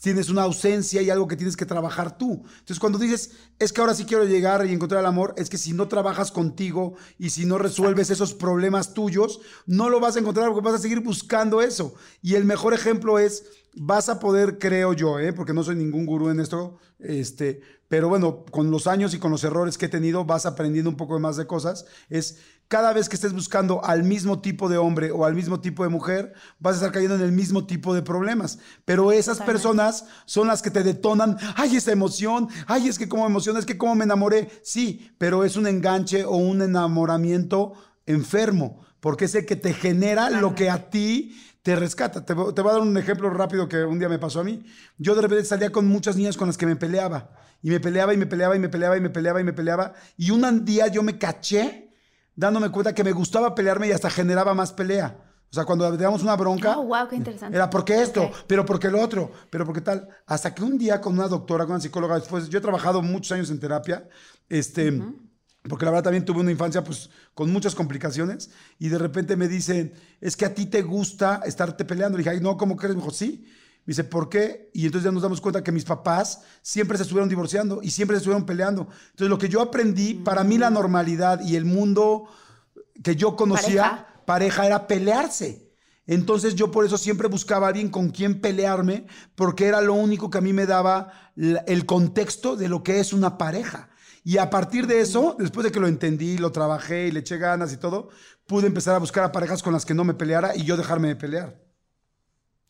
[0.00, 2.44] tienes una ausencia y algo que tienes que trabajar tú.
[2.44, 5.58] Entonces, cuando dices, es que ahora sí quiero llegar y encontrar el amor, es que
[5.58, 10.20] si no trabajas contigo y si no resuelves esos problemas tuyos, no lo vas a
[10.20, 11.94] encontrar porque vas a seguir buscando eso.
[12.22, 13.44] Y el mejor ejemplo es,
[13.74, 15.32] vas a poder, creo yo, ¿eh?
[15.32, 19.30] porque no soy ningún gurú en esto, este, pero bueno, con los años y con
[19.30, 22.38] los errores que he tenido, vas aprendiendo un poco más de cosas, es
[22.68, 25.88] cada vez que estés buscando al mismo tipo de hombre o al mismo tipo de
[25.88, 28.58] mujer, vas a estar cayendo en el mismo tipo de problemas.
[28.84, 33.26] Pero esas personas son las que te detonan, ay, esa emoción, ay, es que como
[33.26, 34.50] emoción, es que como me enamoré.
[34.62, 37.72] Sí, pero es un enganche o un enamoramiento
[38.04, 42.24] enfermo, porque es el que te genera lo que a ti te rescata.
[42.26, 44.62] Te, te, voy a dar un ejemplo rápido que un día me pasó a mí.
[44.98, 47.30] Yo de repente salía con muchas niñas con las que me peleaba.
[47.62, 49.94] Y me peleaba y me peleaba y me peleaba y me peleaba y me peleaba.
[50.18, 51.87] Y un día yo me caché
[52.38, 55.24] dándome cuenta que me gustaba pelearme y hasta generaba más pelea.
[55.50, 56.78] O sea, cuando teníamos una bronca.
[56.78, 57.56] Oh, wow, qué interesante.
[57.56, 60.08] Era porque esto, pero porque lo otro, pero porque tal.
[60.24, 63.32] Hasta que un día con una doctora, con una psicóloga, después, yo he trabajado muchos
[63.32, 64.08] años en terapia,
[64.48, 65.02] este,
[65.68, 69.48] porque la verdad también tuve una infancia pues con muchas complicaciones, y de repente me
[69.48, 72.18] dicen, es que a ti te gusta estarte peleando.
[72.18, 72.94] Le dije, ay, no, ¿cómo crees?
[72.94, 73.46] Me dijo, sí.
[73.88, 74.68] Me dice, ¿por qué?
[74.74, 78.16] Y entonces ya nos damos cuenta que mis papás siempre se estuvieron divorciando y siempre
[78.16, 78.82] se estuvieron peleando.
[78.82, 82.28] Entonces lo que yo aprendí, para mí la normalidad y el mundo
[83.02, 85.72] que yo conocía, pareja, era pelearse.
[86.06, 90.28] Entonces yo por eso siempre buscaba a alguien con quien pelearme, porque era lo único
[90.28, 93.88] que a mí me daba el contexto de lo que es una pareja.
[94.22, 97.38] Y a partir de eso, después de que lo entendí, lo trabajé y le eché
[97.38, 98.10] ganas y todo,
[98.46, 101.08] pude empezar a buscar a parejas con las que no me peleara y yo dejarme
[101.08, 101.67] de pelear.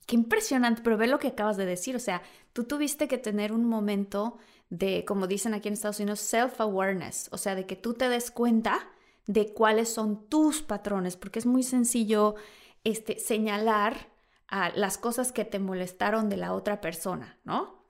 [0.09, 1.95] Qué impresionante, pero ve lo que acabas de decir.
[1.95, 2.23] O sea,
[2.55, 4.39] tú tuviste que tener un momento
[4.71, 7.29] de, como dicen aquí en Estados Unidos, self-awareness.
[7.31, 8.89] O sea, de que tú te des cuenta
[9.27, 12.37] de cuáles son tus patrones, porque es muy sencillo
[12.85, 14.09] este, señalar
[14.47, 17.85] a las cosas que te molestaron de la otra persona, ¿no?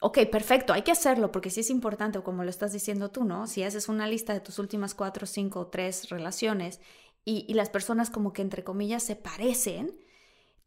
[0.00, 3.46] Ok, perfecto, hay que hacerlo porque sí es importante, como lo estás diciendo tú, ¿no?
[3.46, 6.80] Si haces una lista de tus últimas cuatro, cinco, tres relaciones
[7.24, 9.94] y las personas como que entre comillas se parecen,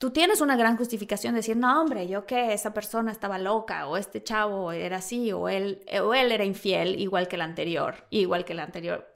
[0.02, 3.88] tú tienes una gran justificación de decir, no, hombre, yo que esa persona estaba loca,
[3.88, 8.08] o este chavo era así, o él, o él era infiel, igual que el anterior,
[8.10, 9.14] igual que el anterior.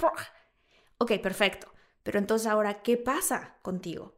[0.99, 1.73] Ok, perfecto.
[2.03, 4.13] Pero entonces ahora, ¿qué pasa contigo?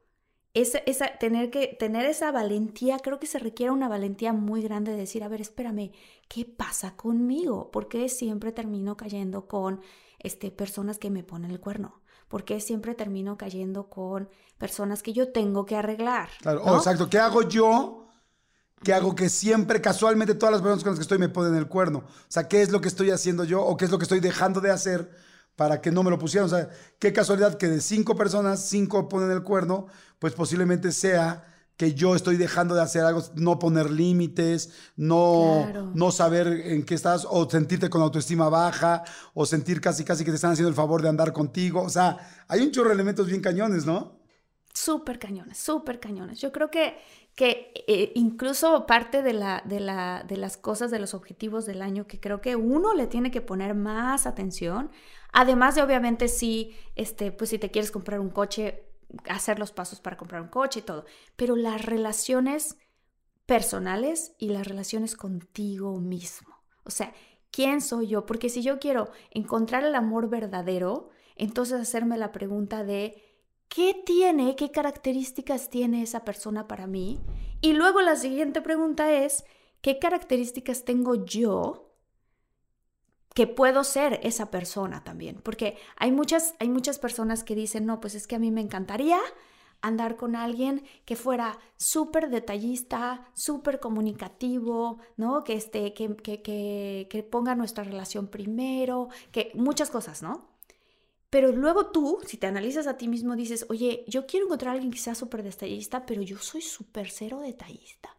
[0.54, 4.92] Esa, esa, tener, que, tener esa valentía, creo que se requiere una valentía muy grande
[4.92, 5.94] de decir, a ver, espérame,
[6.28, 7.72] ¿qué pasa conmigo?
[7.72, 9.80] ¿Por qué siempre termino cayendo con
[10.20, 12.02] este, personas que me ponen el cuerno?
[12.28, 16.30] ¿Por qué siempre termino cayendo con personas que yo tengo que arreglar?
[16.42, 17.10] Claro, oh, exacto.
[17.10, 18.08] ¿Qué hago yo?
[18.84, 21.68] ¿Qué hago que siempre, casualmente, todas las personas con las que estoy me ponen el
[21.68, 22.00] cuerno?
[22.00, 24.20] O sea, ¿qué es lo que estoy haciendo yo o qué es lo que estoy
[24.20, 25.10] dejando de hacer
[25.56, 26.46] para que no me lo pusieran?
[26.46, 26.70] O sea,
[27.00, 29.88] qué casualidad que de cinco personas, cinco ponen el cuerno,
[30.20, 31.44] pues posiblemente sea
[31.78, 36.96] que yo estoy dejando de hacer algo, no poner límites, no, no saber en qué
[36.96, 39.04] estás, o sentirte con autoestima baja,
[39.36, 41.84] o sentir casi casi que te están haciendo el favor de andar contigo.
[41.84, 42.18] O sea,
[42.48, 44.18] hay un chorro de elementos bien cañones, ¿no?
[44.74, 46.40] Súper cañones, súper cañones.
[46.42, 46.98] Yo creo que,
[47.36, 51.84] que eh, incluso parte de, la, de, la, de las cosas, de los objetivos del
[51.84, 54.90] año, que creo que uno le tiene que poner más atención,
[55.32, 58.87] además de obviamente si, este, pues si te quieres comprar un coche,
[59.30, 61.06] hacer los pasos para comprar un coche y todo,
[61.36, 62.78] pero las relaciones
[63.46, 66.56] personales y las relaciones contigo mismo.
[66.84, 67.14] O sea,
[67.52, 68.26] ¿quién soy yo?
[68.26, 73.24] Porque si yo quiero encontrar el amor verdadero, entonces hacerme la pregunta de
[73.70, 77.20] ¿qué tiene, qué características tiene esa persona para mí?
[77.62, 79.46] Y luego la siguiente pregunta es,
[79.82, 81.87] ¿qué características tengo yo
[83.38, 88.00] que puedo ser esa persona también, porque hay muchas, hay muchas personas que dicen, no,
[88.00, 89.20] pues es que a mí me encantaría
[89.80, 95.44] andar con alguien que fuera súper detallista, súper comunicativo, ¿no?
[95.44, 100.50] Que, esté, que, que, que, que ponga nuestra relación primero, que muchas cosas, ¿no?
[101.30, 104.74] Pero luego tú, si te analizas a ti mismo, dices, oye, yo quiero encontrar a
[104.74, 108.17] alguien que sea súper detallista, pero yo soy súper cero detallista.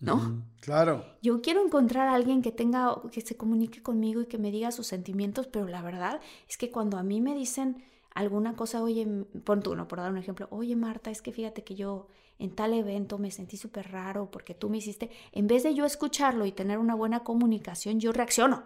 [0.00, 0.44] ¿No?
[0.60, 1.04] claro.
[1.22, 4.72] Yo quiero encontrar a alguien que tenga, que se comunique conmigo y que me diga
[4.72, 7.82] sus sentimientos, pero la verdad es que cuando a mí me dicen
[8.14, 9.06] alguna cosa, oye,
[9.44, 9.88] pon tú, ¿no?
[9.88, 13.30] Por dar un ejemplo, oye Marta, es que fíjate que yo en tal evento me
[13.30, 16.94] sentí súper raro porque tú me hiciste, en vez de yo escucharlo y tener una
[16.94, 18.64] buena comunicación, yo reacciono.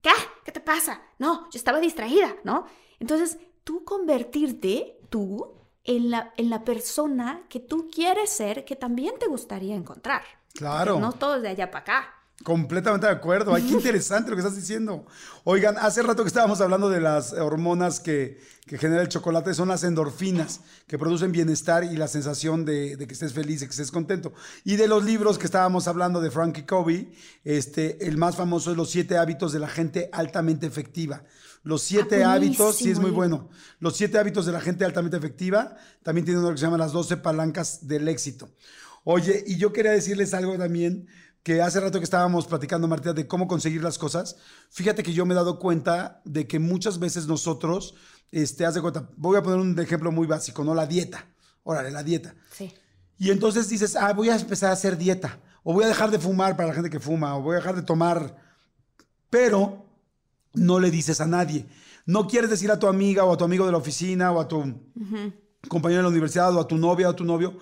[0.00, 0.10] ¿Qué?
[0.44, 1.02] ¿Qué te pasa?
[1.18, 2.66] No, yo estaba distraída, ¿no?
[2.98, 5.54] Entonces, tú convertirte, tú,
[5.84, 10.22] en la, en la persona que tú quieres ser, que también te gustaría encontrar.
[10.54, 11.00] Claro.
[11.00, 12.14] no todo es de allá para acá.
[12.44, 13.54] Completamente de acuerdo.
[13.54, 15.06] Ay, qué interesante lo que estás diciendo.
[15.44, 19.68] Oigan, hace rato que estábamos hablando de las hormonas que, que genera el chocolate, son
[19.68, 23.70] las endorfinas, que producen bienestar y la sensación de, de, que estés feliz, de que
[23.70, 24.32] estés contento.
[24.64, 27.12] Y de los libros que estábamos hablando de Frankie Covey,
[27.44, 31.22] este, el más famoso es Los siete hábitos de la gente altamente efectiva.
[31.62, 33.44] Los siete Ah, hábitos, sí es muy buenísimo.
[33.46, 33.58] bueno.
[33.78, 35.76] Los siete hábitos de la gente altamente efectiva.
[36.02, 38.48] También tiene uno que se llama las 12 palancas del éxito.
[39.04, 41.08] Oye, y yo quería decirles algo también,
[41.42, 44.36] que hace rato que estábamos platicando, Martina, de cómo conseguir las cosas.
[44.70, 47.94] Fíjate que yo me he dado cuenta de que muchas veces nosotros,
[48.30, 50.74] este, haz de cuenta, voy a poner un ejemplo muy básico, ¿no?
[50.74, 51.26] La dieta.
[51.64, 52.34] Órale, la dieta.
[52.52, 52.72] Sí.
[53.18, 55.40] Y entonces dices, ah, voy a empezar a hacer dieta.
[55.64, 57.36] O voy a dejar de fumar para la gente que fuma.
[57.36, 58.36] O voy a dejar de tomar.
[59.30, 59.86] Pero
[60.54, 61.66] no le dices a nadie.
[62.04, 64.48] No quieres decir a tu amiga o a tu amigo de la oficina o a
[64.48, 64.60] tu
[65.68, 67.58] compañero de la universidad o a tu novia o a tu novio.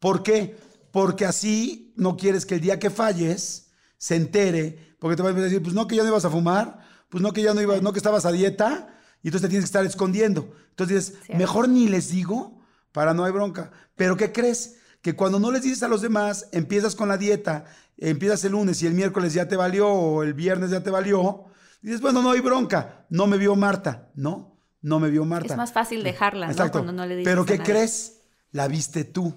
[0.00, 0.56] ¿Por qué?
[0.94, 4.94] Porque así no quieres que el día que falles se entere.
[5.00, 6.78] Porque te vas a decir, pues no que ya no ibas a fumar.
[7.08, 8.96] Pues no que ya no ibas, no que estabas a dieta.
[9.20, 10.54] Y entonces te tienes que estar escondiendo.
[10.70, 12.60] Entonces dices, mejor ni les digo
[12.92, 13.72] para no hay bronca.
[13.96, 14.76] Pero ¿qué crees?
[15.02, 17.64] Que cuando no les dices a los demás, empiezas con la dieta,
[17.96, 21.46] empiezas el lunes y el miércoles ya te valió o el viernes ya te valió,
[21.82, 24.12] dices, bueno, no hay bronca, no me vio Marta.
[24.14, 25.54] No, no me vio Marta.
[25.54, 26.52] Es más fácil dejarla, ¿no?
[26.52, 26.78] Exacto.
[26.78, 28.20] Cuando no le dices Pero ¿qué crees?
[28.52, 29.34] La viste tú.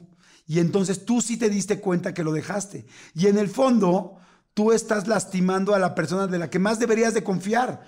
[0.48, 2.86] Y entonces tú sí te diste cuenta que lo dejaste.
[3.14, 4.18] Y en el fondo,
[4.54, 7.84] tú estás lastimando a la persona de la que más deberías de confiar,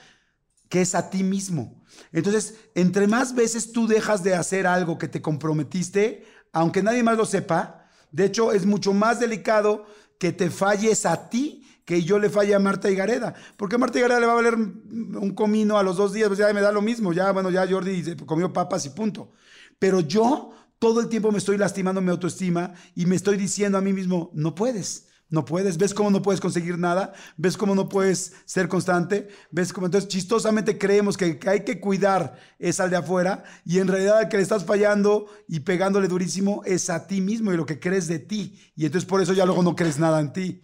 [0.67, 1.81] que es a ti mismo.
[2.11, 7.17] Entonces, entre más veces tú dejas de hacer algo que te comprometiste, aunque nadie más
[7.17, 9.85] lo sepa, de hecho es mucho más delicado
[10.19, 13.33] que te falles a ti que yo le falle a Marta Higareda.
[13.57, 16.37] Porque a Marta Higareda le va a valer un comino a los dos días, pues
[16.37, 17.13] ya me da lo mismo.
[17.13, 19.31] Ya, bueno, ya Jordi comió papas y punto.
[19.79, 23.81] Pero yo todo el tiempo me estoy lastimando mi autoestima y me estoy diciendo a
[23.81, 25.05] mí mismo, no puedes.
[25.31, 29.71] No puedes, ves cómo no puedes conseguir nada, ves cómo no puedes ser constante, ves
[29.71, 34.17] cómo entonces chistosamente creemos que, hay que cuidar es al de afuera y en realidad
[34.17, 37.79] al que le estás fallando y pegándole durísimo es a ti mismo y lo que
[37.79, 40.63] crees de ti y entonces por eso ya luego no crees nada en ti.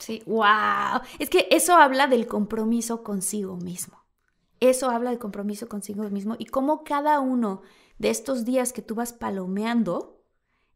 [0.00, 1.00] Sí, wow.
[1.20, 4.02] Es que eso habla del compromiso consigo mismo.
[4.58, 7.62] Eso habla del compromiso consigo mismo y cómo cada uno
[7.98, 10.22] de estos días que tú vas palomeando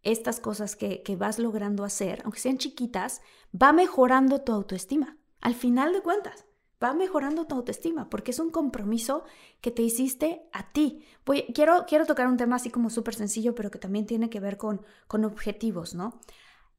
[0.03, 5.19] estas cosas que, que vas logrando hacer, aunque sean chiquitas, va mejorando tu autoestima.
[5.41, 6.47] Al final de cuentas,
[6.83, 9.25] va mejorando tu autoestima porque es un compromiso
[9.61, 11.05] que te hiciste a ti.
[11.25, 14.41] Voy, quiero, quiero tocar un tema así como súper sencillo, pero que también tiene que
[14.41, 16.21] ver con, con objetivos, ¿no?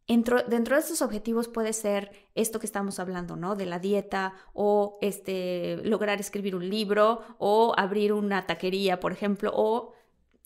[0.08, 3.56] Dentro, dentro, de estos objetivos puede ser esto que estamos hablando, ¿no?
[3.56, 9.52] De la dieta o este, lograr escribir un libro o abrir una taquería, por ejemplo,
[9.54, 9.94] o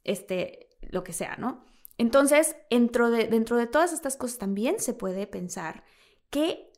[0.03, 1.65] este, lo que sea, ¿no?
[1.97, 5.83] Entonces, dentro de, dentro de todas estas cosas también se puede pensar
[6.29, 6.71] qué,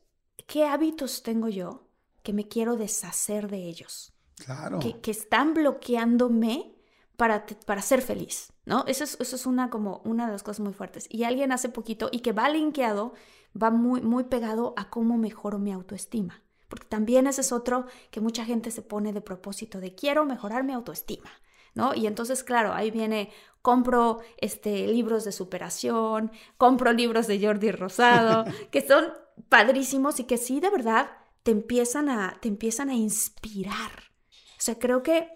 [0.46, 1.88] qué hábitos tengo yo
[2.22, 4.12] que me quiero deshacer de ellos.
[4.44, 4.78] Claro.
[4.80, 6.76] Que, que están bloqueándome
[7.16, 8.84] para, para ser feliz, ¿no?
[8.86, 11.06] Eso es, eso es una, como una de las cosas muy fuertes.
[11.08, 13.14] Y alguien hace poquito, y que va linkeado,
[13.60, 16.42] va muy, muy pegado a cómo mejoro mi autoestima.
[16.68, 20.64] Porque también ese es otro que mucha gente se pone de propósito de quiero mejorar
[20.64, 21.30] mi autoestima,
[21.76, 21.94] ¿no?
[21.94, 23.30] Y entonces, claro, ahí viene,
[23.62, 29.12] compro este, libros de superación, compro libros de Jordi Rosado, que son
[29.48, 31.10] padrísimos y que sí, de verdad,
[31.44, 34.10] te empiezan a, te empiezan a inspirar.
[34.58, 35.28] O sea, creo que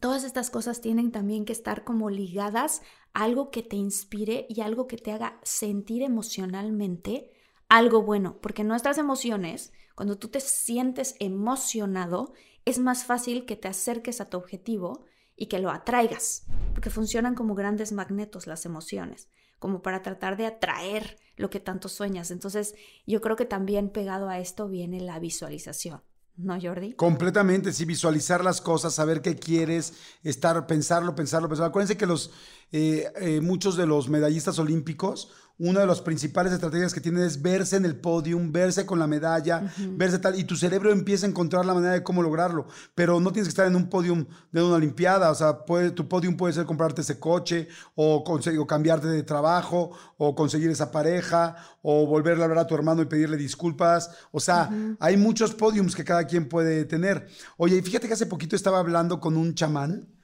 [0.00, 2.80] todas estas cosas tienen también que estar como ligadas
[3.12, 7.32] a algo que te inspire y algo que te haga sentir emocionalmente
[7.68, 12.32] algo bueno, porque nuestras emociones, cuando tú te sientes emocionado,
[12.64, 15.04] es más fácil que te acerques a tu objetivo
[15.36, 19.28] y que lo atraigas, porque funcionan como grandes magnetos las emociones,
[19.58, 22.30] como para tratar de atraer lo que tanto sueñas.
[22.30, 22.74] Entonces,
[23.06, 26.00] yo creo que también pegado a esto viene la visualización.
[26.36, 26.92] ¿No, Jordi?
[26.92, 31.68] Completamente, sí, visualizar las cosas, saber qué quieres, estar, pensarlo, pensarlo, pensarlo.
[31.68, 32.30] Acuérdense que los,
[32.72, 37.40] eh, eh, muchos de los medallistas olímpicos, una de las principales estrategias que tienen es
[37.40, 39.96] verse en el podium, verse con la medalla, uh -huh.
[39.96, 42.66] verse tal, y tu cerebro empieza a encontrar la manera de cómo lograrlo.
[42.94, 46.06] Pero no tienes que estar en un podium de una Olimpiada, o sea, puede, tu
[46.08, 50.90] podium puede ser comprarte ese coche, o, conseguir, o cambiarte de trabajo, o conseguir esa
[50.90, 54.10] pareja, o volverle a hablar a tu hermano y pedirle disculpas.
[54.32, 54.96] O sea, uh -huh.
[55.00, 57.28] hay muchos podiums que cada quien puede tener.
[57.56, 60.15] Oye, y fíjate que hace poquito estaba hablando con un chamán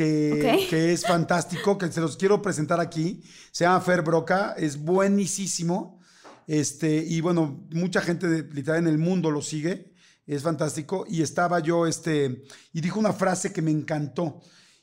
[0.00, 3.22] que, que es fantástico, que se los quiero presentar aquí.
[3.52, 6.00] Se llama Fer Broca, es buenísimo.
[6.46, 9.92] Este, y bueno, mucha gente de, literal en el mundo lo sigue,
[10.26, 11.04] es fantástico.
[11.06, 14.40] Y estaba yo, este, y dijo una frase que me encantó.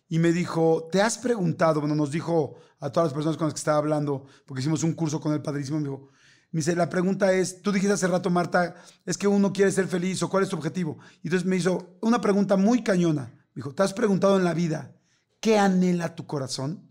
[0.07, 1.79] Y me dijo, ¿te has preguntado?
[1.79, 4.93] Bueno, nos dijo a todas las personas con las que estaba hablando, porque hicimos un
[4.93, 6.09] curso con el padrísimo, me dijo,
[6.51, 9.87] me dice, la pregunta es, tú dijiste hace rato, Marta, es que uno quiere ser
[9.87, 10.99] feliz o cuál es tu objetivo.
[11.23, 13.33] Y entonces me hizo una pregunta muy cañona.
[13.55, 14.93] Me dijo, ¿te has preguntado en la vida
[15.39, 16.87] qué anhela tu corazón?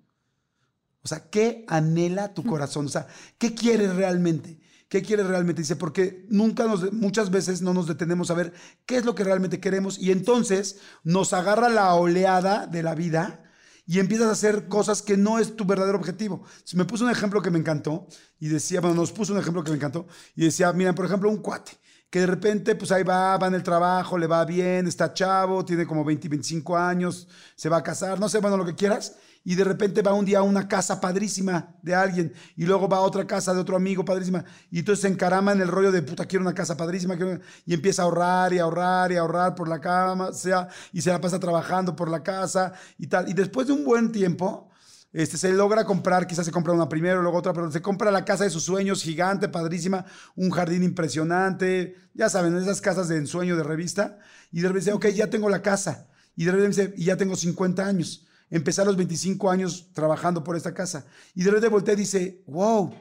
[1.02, 2.86] O sea, ¿qué anhela tu corazón?
[2.86, 3.06] O sea,
[3.38, 4.60] ¿qué quieres realmente?
[4.88, 5.62] ¿Qué quieres realmente?
[5.62, 8.52] Dice, porque nunca nos, muchas veces no nos detenemos a ver
[8.86, 13.44] qué es lo que realmente queremos y entonces nos agarra la oleada de la vida
[13.86, 16.42] y empiezas a hacer cosas que no es tu verdadero objetivo.
[16.74, 18.08] me puso un ejemplo que me encantó
[18.40, 21.30] y decía, bueno, nos puso un ejemplo que me encantó y decía, miren, por ejemplo,
[21.30, 21.72] un cuate
[22.10, 25.64] que de repente, pues ahí va, va en el trabajo, le va bien, está chavo,
[25.64, 29.16] tiene como 20, 25 años, se va a casar, no sé, bueno, lo que quieras,
[29.44, 32.96] y de repente va un día a una casa padrísima de alguien y luego va
[32.96, 36.02] a otra casa de otro amigo padrísima y entonces se encarama en el rollo de
[36.02, 37.16] puta, quiero una casa padrísima
[37.64, 41.20] y empieza a ahorrar y ahorrar y ahorrar por la cama, sea, y se la
[41.20, 43.28] pasa trabajando por la casa y tal.
[43.28, 44.68] Y después de un buen tiempo,
[45.16, 48.26] este, se logra comprar, quizás se compra una primero, luego otra, pero se compra la
[48.26, 50.04] casa de sus sueños, gigante, padrísima,
[50.34, 54.18] un jardín impresionante, ya saben, esas casas de ensueño de revista,
[54.52, 57.16] y de repente dice, ok, ya tengo la casa, y de repente dice, y ya
[57.16, 58.26] tengo 50 años.
[58.50, 61.06] Empecé a los 25 años trabajando por esta casa.
[61.34, 62.94] Y de repente volteé y dice, wow,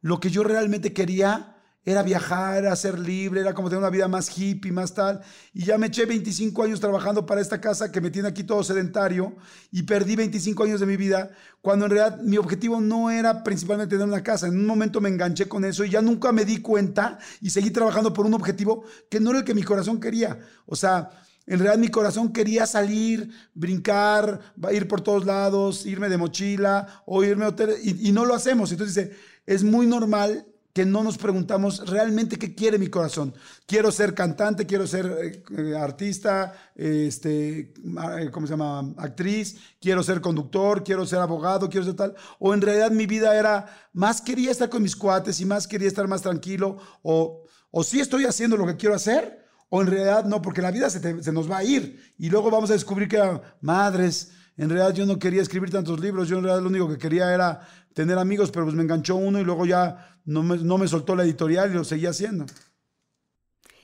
[0.00, 1.49] lo que yo realmente quería
[1.84, 5.22] era viajar, era ser libre, era como tener una vida más hippie, más tal.
[5.54, 8.62] Y ya me eché 25 años trabajando para esta casa que me tiene aquí todo
[8.62, 9.34] sedentario
[9.70, 11.30] y perdí 25 años de mi vida
[11.62, 14.46] cuando en realidad mi objetivo no era principalmente tener una casa.
[14.46, 17.70] En un momento me enganché con eso y ya nunca me di cuenta y seguí
[17.70, 20.38] trabajando por un objetivo que no era el que mi corazón quería.
[20.66, 21.10] O sea,
[21.46, 27.24] en realidad mi corazón quería salir, brincar, ir por todos lados, irme de mochila o
[27.24, 28.70] irme a hotel y, no lo hacemos.
[28.70, 29.16] Entonces dice,
[29.46, 33.34] es muy normal que no nos preguntamos realmente qué quiere mi corazón.
[33.66, 38.94] Quiero ser cantante, quiero ser eh, eh, artista, este, eh, ¿cómo se llama?
[38.96, 42.14] Actriz, quiero ser conductor, quiero ser abogado, quiero ser tal.
[42.38, 45.88] O en realidad mi vida era, más quería estar con mis cuates y más quería
[45.88, 46.78] estar más tranquilo.
[47.02, 50.72] O, o sí estoy haciendo lo que quiero hacer, o en realidad no, porque la
[50.72, 54.92] vida se, nos va a ir y luego vamos a descubrir que, madres, en realidad
[54.92, 58.18] yo no quería escribir tantos libros, yo en realidad lo único que quería era tener
[58.18, 61.24] amigos, pero pues me enganchó uno y luego ya no me, no me soltó la
[61.24, 62.46] editorial y lo seguía haciendo.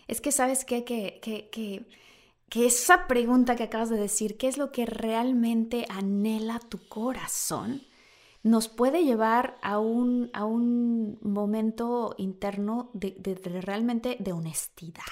[0.07, 0.85] Es que sabes qué?
[0.85, 1.89] Que, que, que,
[2.49, 7.83] que esa pregunta que acabas de decir, ¿qué es lo que realmente anhela tu corazón?
[8.43, 15.03] nos puede llevar a un, a un momento interno de realmente de honestidad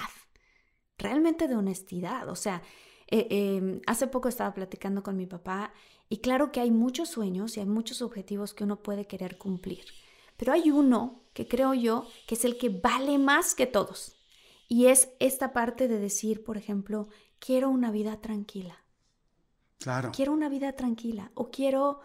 [0.97, 2.29] realmente de honestidad.
[2.29, 2.61] O sea,
[3.07, 5.73] eh, em, hace poco estaba platicando con mi papá
[6.09, 9.85] y claro que hay muchos sueños y hay muchos objetivos que uno puede querer cumplir,
[10.37, 14.15] pero hay uno que creo yo que es el que vale más que todos
[14.67, 17.07] y es esta parte de decir, por ejemplo,
[17.39, 18.83] quiero una vida tranquila.
[19.77, 20.11] Claro.
[20.15, 21.99] Quiero una vida tranquila o quiero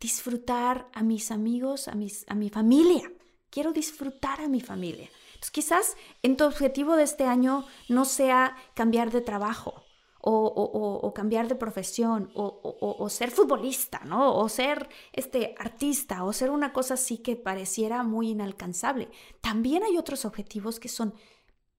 [0.00, 3.12] disfrutar a mis amigos, a, mis, a mi familia.
[3.50, 5.08] Quiero disfrutar a mi familia
[5.50, 9.82] quizás en tu objetivo de este año no sea cambiar de trabajo
[10.22, 14.36] o, cambiar de profesión o, ser futbolista, ¿no?
[14.36, 19.08] O ser este artista o ser una cosa así que pareciera muy inalcanzable.
[19.40, 21.14] También hay otros objetivos que son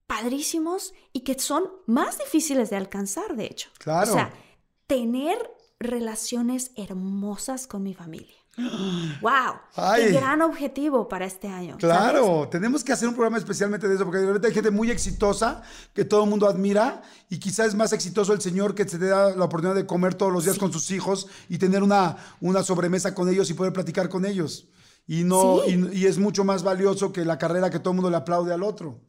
[0.06, 3.70] padrísimos y que son más difíciles de alcanzar, de hecho.
[3.78, 4.10] Claro.
[4.10, 4.32] O sea,
[4.86, 5.38] tener
[5.78, 8.41] relaciones hermosas con mi familia.
[8.56, 9.94] ¡Wow!
[9.96, 11.78] ¡Qué gran objetivo para este año!
[11.78, 14.90] Claro, tenemos que hacer un programa especialmente de eso, porque de repente hay gente muy
[14.90, 15.62] exitosa
[15.94, 19.06] que todo el mundo admira y quizás es más exitoso el señor que se te
[19.06, 22.62] da la oportunidad de comer todos los días con sus hijos y tener una, una
[22.62, 24.68] sobremesa con ellos y poder platicar con ellos.
[25.06, 28.18] Y, no, y es mucho más valioso que la carrera que todo el mundo le
[28.18, 29.00] aplaude al otro.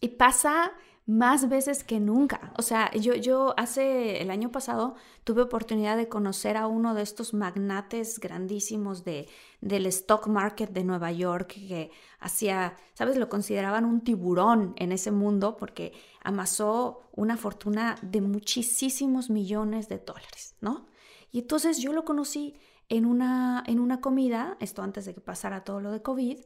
[0.00, 0.72] Y pasa
[1.06, 2.52] más veces que nunca.
[2.58, 7.02] O sea, yo, yo hace el año pasado tuve oportunidad de conocer a uno de
[7.02, 9.28] estos magnates grandísimos de,
[9.60, 13.16] del stock market de Nueva York que hacía, ¿sabes?
[13.16, 15.92] Lo consideraban un tiburón en ese mundo porque
[16.24, 20.86] amasó una fortuna de muchísimos millones de dólares, ¿no?
[21.30, 22.56] Y entonces yo lo conocí
[22.88, 26.38] en una, en una comida, esto antes de que pasara todo lo de COVID,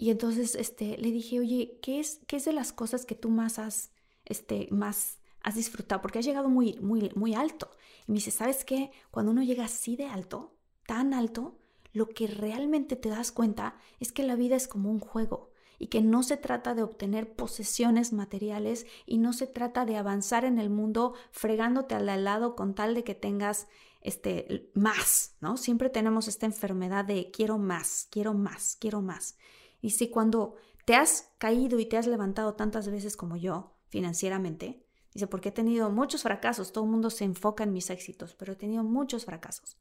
[0.00, 3.28] y entonces este, le dije, oye, ¿qué es, ¿qué es de las cosas que tú
[3.28, 3.92] más has,
[4.24, 6.00] este, más has disfrutado?
[6.00, 7.70] Porque has llegado muy, muy, muy alto.
[8.08, 8.92] Y me dice, ¿sabes qué?
[9.10, 11.58] Cuando uno llega así de alto, tan alto,
[11.92, 15.88] lo que realmente te das cuenta es que la vida es como un juego y
[15.88, 20.58] que no se trata de obtener posesiones materiales y no se trata de avanzar en
[20.58, 23.68] el mundo fregándote al lado con tal de que tengas
[24.00, 25.58] este, más, ¿no?
[25.58, 29.36] Siempre tenemos esta enfermedad de quiero más, quiero más, quiero más.
[29.80, 34.84] Y si cuando te has caído y te has levantado tantas veces como yo, financieramente,
[35.12, 38.52] dice, porque he tenido muchos fracasos, todo el mundo se enfoca en mis éxitos, pero
[38.52, 39.76] he tenido muchos fracasos.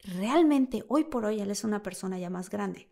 [0.00, 2.88] Realmente, hoy por hoy, él es una persona ya más grande.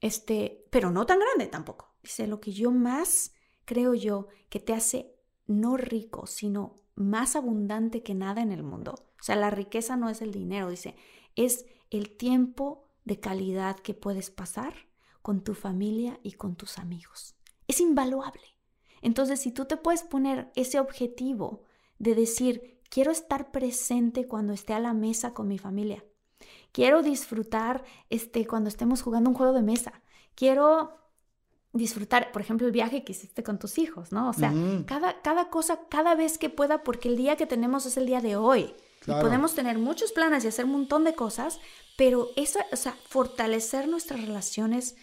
[0.00, 1.94] Este, pero no tan grande tampoco.
[2.02, 3.32] Dice, lo que yo más
[3.64, 5.14] creo yo que te hace
[5.46, 8.94] no rico, sino más abundante que nada en el mundo.
[9.20, 10.96] O sea, la riqueza no es el dinero, dice,
[11.36, 14.87] es el tiempo de calidad que puedes pasar
[15.22, 17.34] con tu familia y con tus amigos.
[17.66, 18.42] Es invaluable.
[19.02, 21.62] Entonces, si tú te puedes poner ese objetivo
[21.98, 26.04] de decir, quiero estar presente cuando esté a la mesa con mi familia,
[26.72, 30.02] quiero disfrutar este, cuando estemos jugando un juego de mesa,
[30.34, 30.98] quiero
[31.72, 34.30] disfrutar, por ejemplo, el viaje que hiciste con tus hijos, ¿no?
[34.30, 34.52] O sea,
[34.86, 38.20] cada, cada cosa, cada vez que pueda, porque el día que tenemos es el día
[38.20, 38.74] de hoy.
[39.06, 41.60] Y podemos tener muchos planes y hacer un montón de cosas,
[41.96, 44.96] pero eso, o sea, fortalecer nuestras relaciones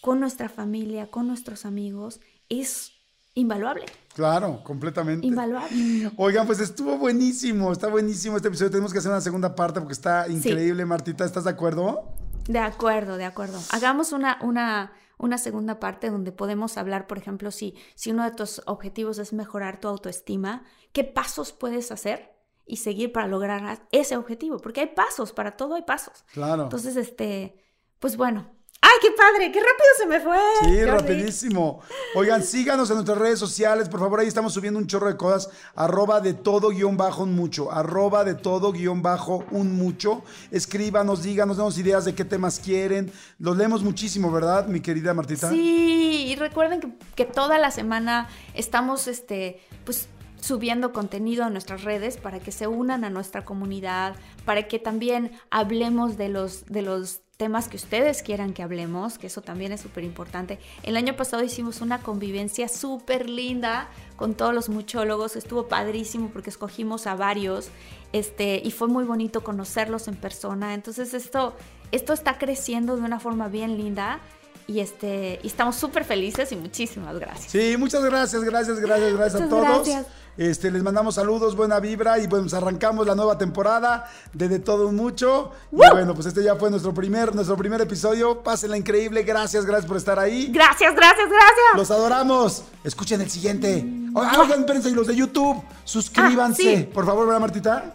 [0.00, 2.92] con nuestra familia, con nuestros amigos, es
[3.34, 3.86] invaluable.
[4.14, 5.26] Claro, completamente.
[5.26, 6.10] Invaluable.
[6.16, 8.70] Oigan, pues estuvo buenísimo, está buenísimo este episodio.
[8.70, 11.24] Tenemos que hacer una segunda parte porque está increíble, Martita.
[11.24, 12.12] ¿Estás de acuerdo?
[12.48, 13.60] De acuerdo, de acuerdo.
[13.70, 18.32] Hagamos una, una, una segunda parte donde podemos hablar, por ejemplo, si, si uno de
[18.32, 22.36] tus objetivos es mejorar tu autoestima, ¿qué pasos puedes hacer?
[22.68, 26.24] y seguir para lograr ese objetivo, porque hay pasos, para todo hay pasos.
[26.34, 26.64] Claro.
[26.64, 27.56] Entonces, este,
[27.98, 28.50] pues bueno,
[28.80, 29.50] ¡Ay, qué padre!
[29.50, 30.38] ¡Qué rápido se me fue!
[30.62, 31.80] Sí, rapidísimo.
[32.14, 33.88] Oigan, síganos en nuestras redes sociales.
[33.88, 35.50] Por favor, ahí estamos subiendo un chorro de cosas.
[35.74, 37.72] Arroba de todo guion bajo un mucho.
[37.72, 40.22] Arroba de todo guion bajo un mucho.
[40.52, 43.12] Escríbanos, díganos, denos ideas de qué temas quieren.
[43.40, 45.50] Los leemos muchísimo, ¿verdad, mi querida Martita?
[45.50, 50.08] Sí, y recuerden que, que toda la semana estamos, este, pues
[50.40, 55.32] subiendo contenido a nuestras redes para que se unan a nuestra comunidad, para que también
[55.50, 59.80] hablemos de los, de los temas que ustedes quieran que hablemos, que eso también es
[59.80, 60.58] súper importante.
[60.82, 66.50] El año pasado hicimos una convivencia súper linda con todos los muchólogos, estuvo padrísimo porque
[66.50, 67.68] escogimos a varios
[68.12, 70.74] este, y fue muy bonito conocerlos en persona.
[70.74, 71.54] Entonces esto,
[71.92, 74.20] esto está creciendo de una forma bien linda.
[74.66, 77.52] Y, este, y estamos súper felices y muchísimas gracias.
[77.52, 79.62] Sí, muchas gracias, gracias, gracias, gracias a todos.
[79.62, 80.06] Gracias.
[80.38, 84.92] Este, les mandamos saludos, buena vibra y pues arrancamos la nueva temporada de De Todo
[84.92, 85.50] Mucho.
[85.72, 88.40] Y bueno, pues este ya fue nuestro primer, nuestro primer episodio.
[88.40, 90.46] Pásenla increíble, gracias, gracias por estar ahí.
[90.52, 91.76] Gracias, gracias, gracias.
[91.76, 92.62] Los adoramos.
[92.84, 93.84] Escuchen el siguiente.
[94.14, 96.88] Oigan, espérense, y los de YouTube, suscríbanse.
[96.88, 97.94] Ah, por favor, ¿verdad, Martita?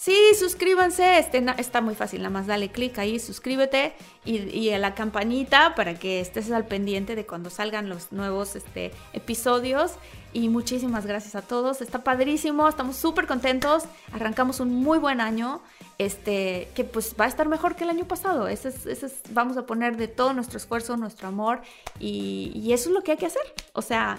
[0.00, 3.92] Sí, suscríbanse, este, está muy fácil, nada más dale clic ahí, suscríbete
[4.24, 8.92] y, a la campanita para que estés al pendiente de cuando salgan los nuevos este,
[9.12, 9.96] episodios.
[10.32, 15.60] Y muchísimas gracias a todos, está padrísimo, estamos súper contentos, arrancamos un muy buen año,
[15.98, 19.66] este, que pues va a estar mejor que el año pasado, ese es, vamos a
[19.66, 21.60] poner de todo nuestro esfuerzo, nuestro amor
[21.98, 23.42] y eso es lo que hay que hacer,
[23.74, 24.16] o sea,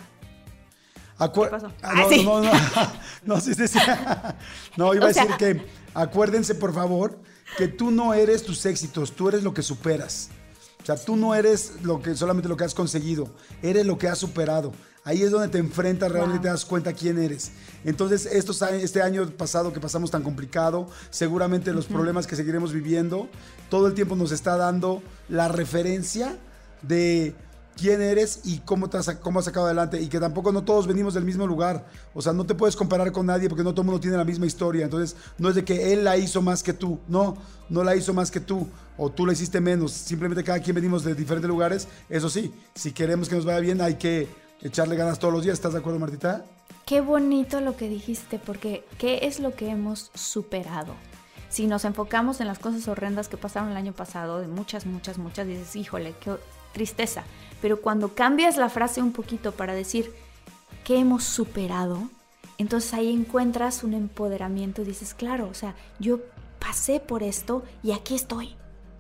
[1.29, 1.71] ¿Qué pasó?
[1.81, 2.51] Ah, no, no, no,
[3.35, 3.79] no, sí, sí, sí.
[4.77, 7.19] no, iba a decir que acuérdense, por favor,
[7.57, 10.29] que tú no eres tus éxitos, tú eres lo que superas.
[10.81, 13.29] O sea, tú no eres lo que, solamente lo que has conseguido,
[13.61, 14.71] eres lo que has superado.
[15.03, 17.51] Ahí es donde te enfrentas realmente y te das cuenta quién eres.
[17.83, 23.27] Entonces, estos, este año pasado que pasamos tan complicado, seguramente los problemas que seguiremos viviendo,
[23.69, 26.37] todo el tiempo nos está dando la referencia
[26.83, 27.35] de
[27.77, 30.01] quién eres y cómo, has sacado adelante.
[30.01, 31.85] Y que tampoco no todos venimos del mismo lugar.
[32.13, 34.25] O sea, no te puedes comparar con nadie porque no todo el mundo tiene la
[34.25, 34.85] misma historia.
[34.85, 36.99] Entonces, no es de que él la hizo más que tú.
[37.07, 37.37] No,
[37.69, 38.67] no la hizo más que tú.
[38.97, 39.91] O tú la hiciste menos.
[39.91, 41.87] Simplemente cada quien venimos de diferentes lugares.
[42.09, 44.27] Eso sí, si queremos que nos vaya bien, hay que
[44.61, 45.53] echarle ganas todos los días.
[45.55, 46.45] ¿Estás de acuerdo, Martita?
[46.85, 50.93] Qué bonito lo que dijiste, porque ¿qué es lo que hemos superado?
[51.49, 55.17] Si nos enfocamos en las cosas horrendas que pasaron el año pasado, de muchas, muchas,
[55.17, 56.37] muchas, dices, híjole, qué
[56.71, 57.23] tristeza.
[57.61, 60.11] Pero cuando cambias la frase un poquito para decir
[60.83, 62.09] que hemos superado,
[62.57, 66.19] entonces ahí encuentras un empoderamiento y dices, claro, o sea, yo
[66.59, 68.55] pasé por esto y aquí estoy,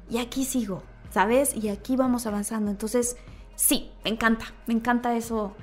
[0.09, 1.55] y aquí sigo, ¿sabes?
[1.55, 2.69] Y aquí vamos avanzando.
[2.71, 3.17] Entonces,
[3.55, 5.55] sí, me encanta, me encanta eso.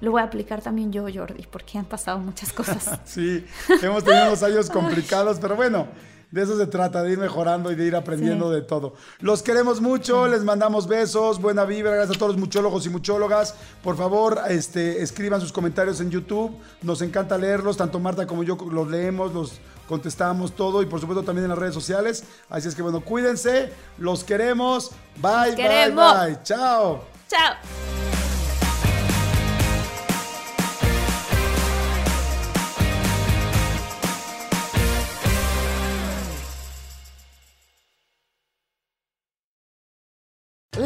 [0.00, 3.00] Lo voy a aplicar también yo, Jordi, porque han pasado muchas cosas.
[3.04, 3.44] sí,
[3.82, 5.88] hemos tenido unos años complicados, pero bueno,
[6.30, 8.94] de eso se trata, de ir mejorando y de ir aprendiendo de todo.
[9.20, 13.54] Los queremos mucho, les mandamos besos, buena vibra, gracias a todos los muchólogos y muchólogas.
[13.82, 18.58] Por favor, este, escriban sus comentarios en YouTube, nos encanta leerlos, tanto Marta como yo
[18.70, 22.24] los leemos, los contestamos todo y por supuesto también en las redes sociales.
[22.50, 24.90] Así es que bueno, cuídense, los queremos.
[25.16, 26.42] Bye, bye, bye.
[26.42, 27.04] Chao.
[27.28, 28.07] Chao.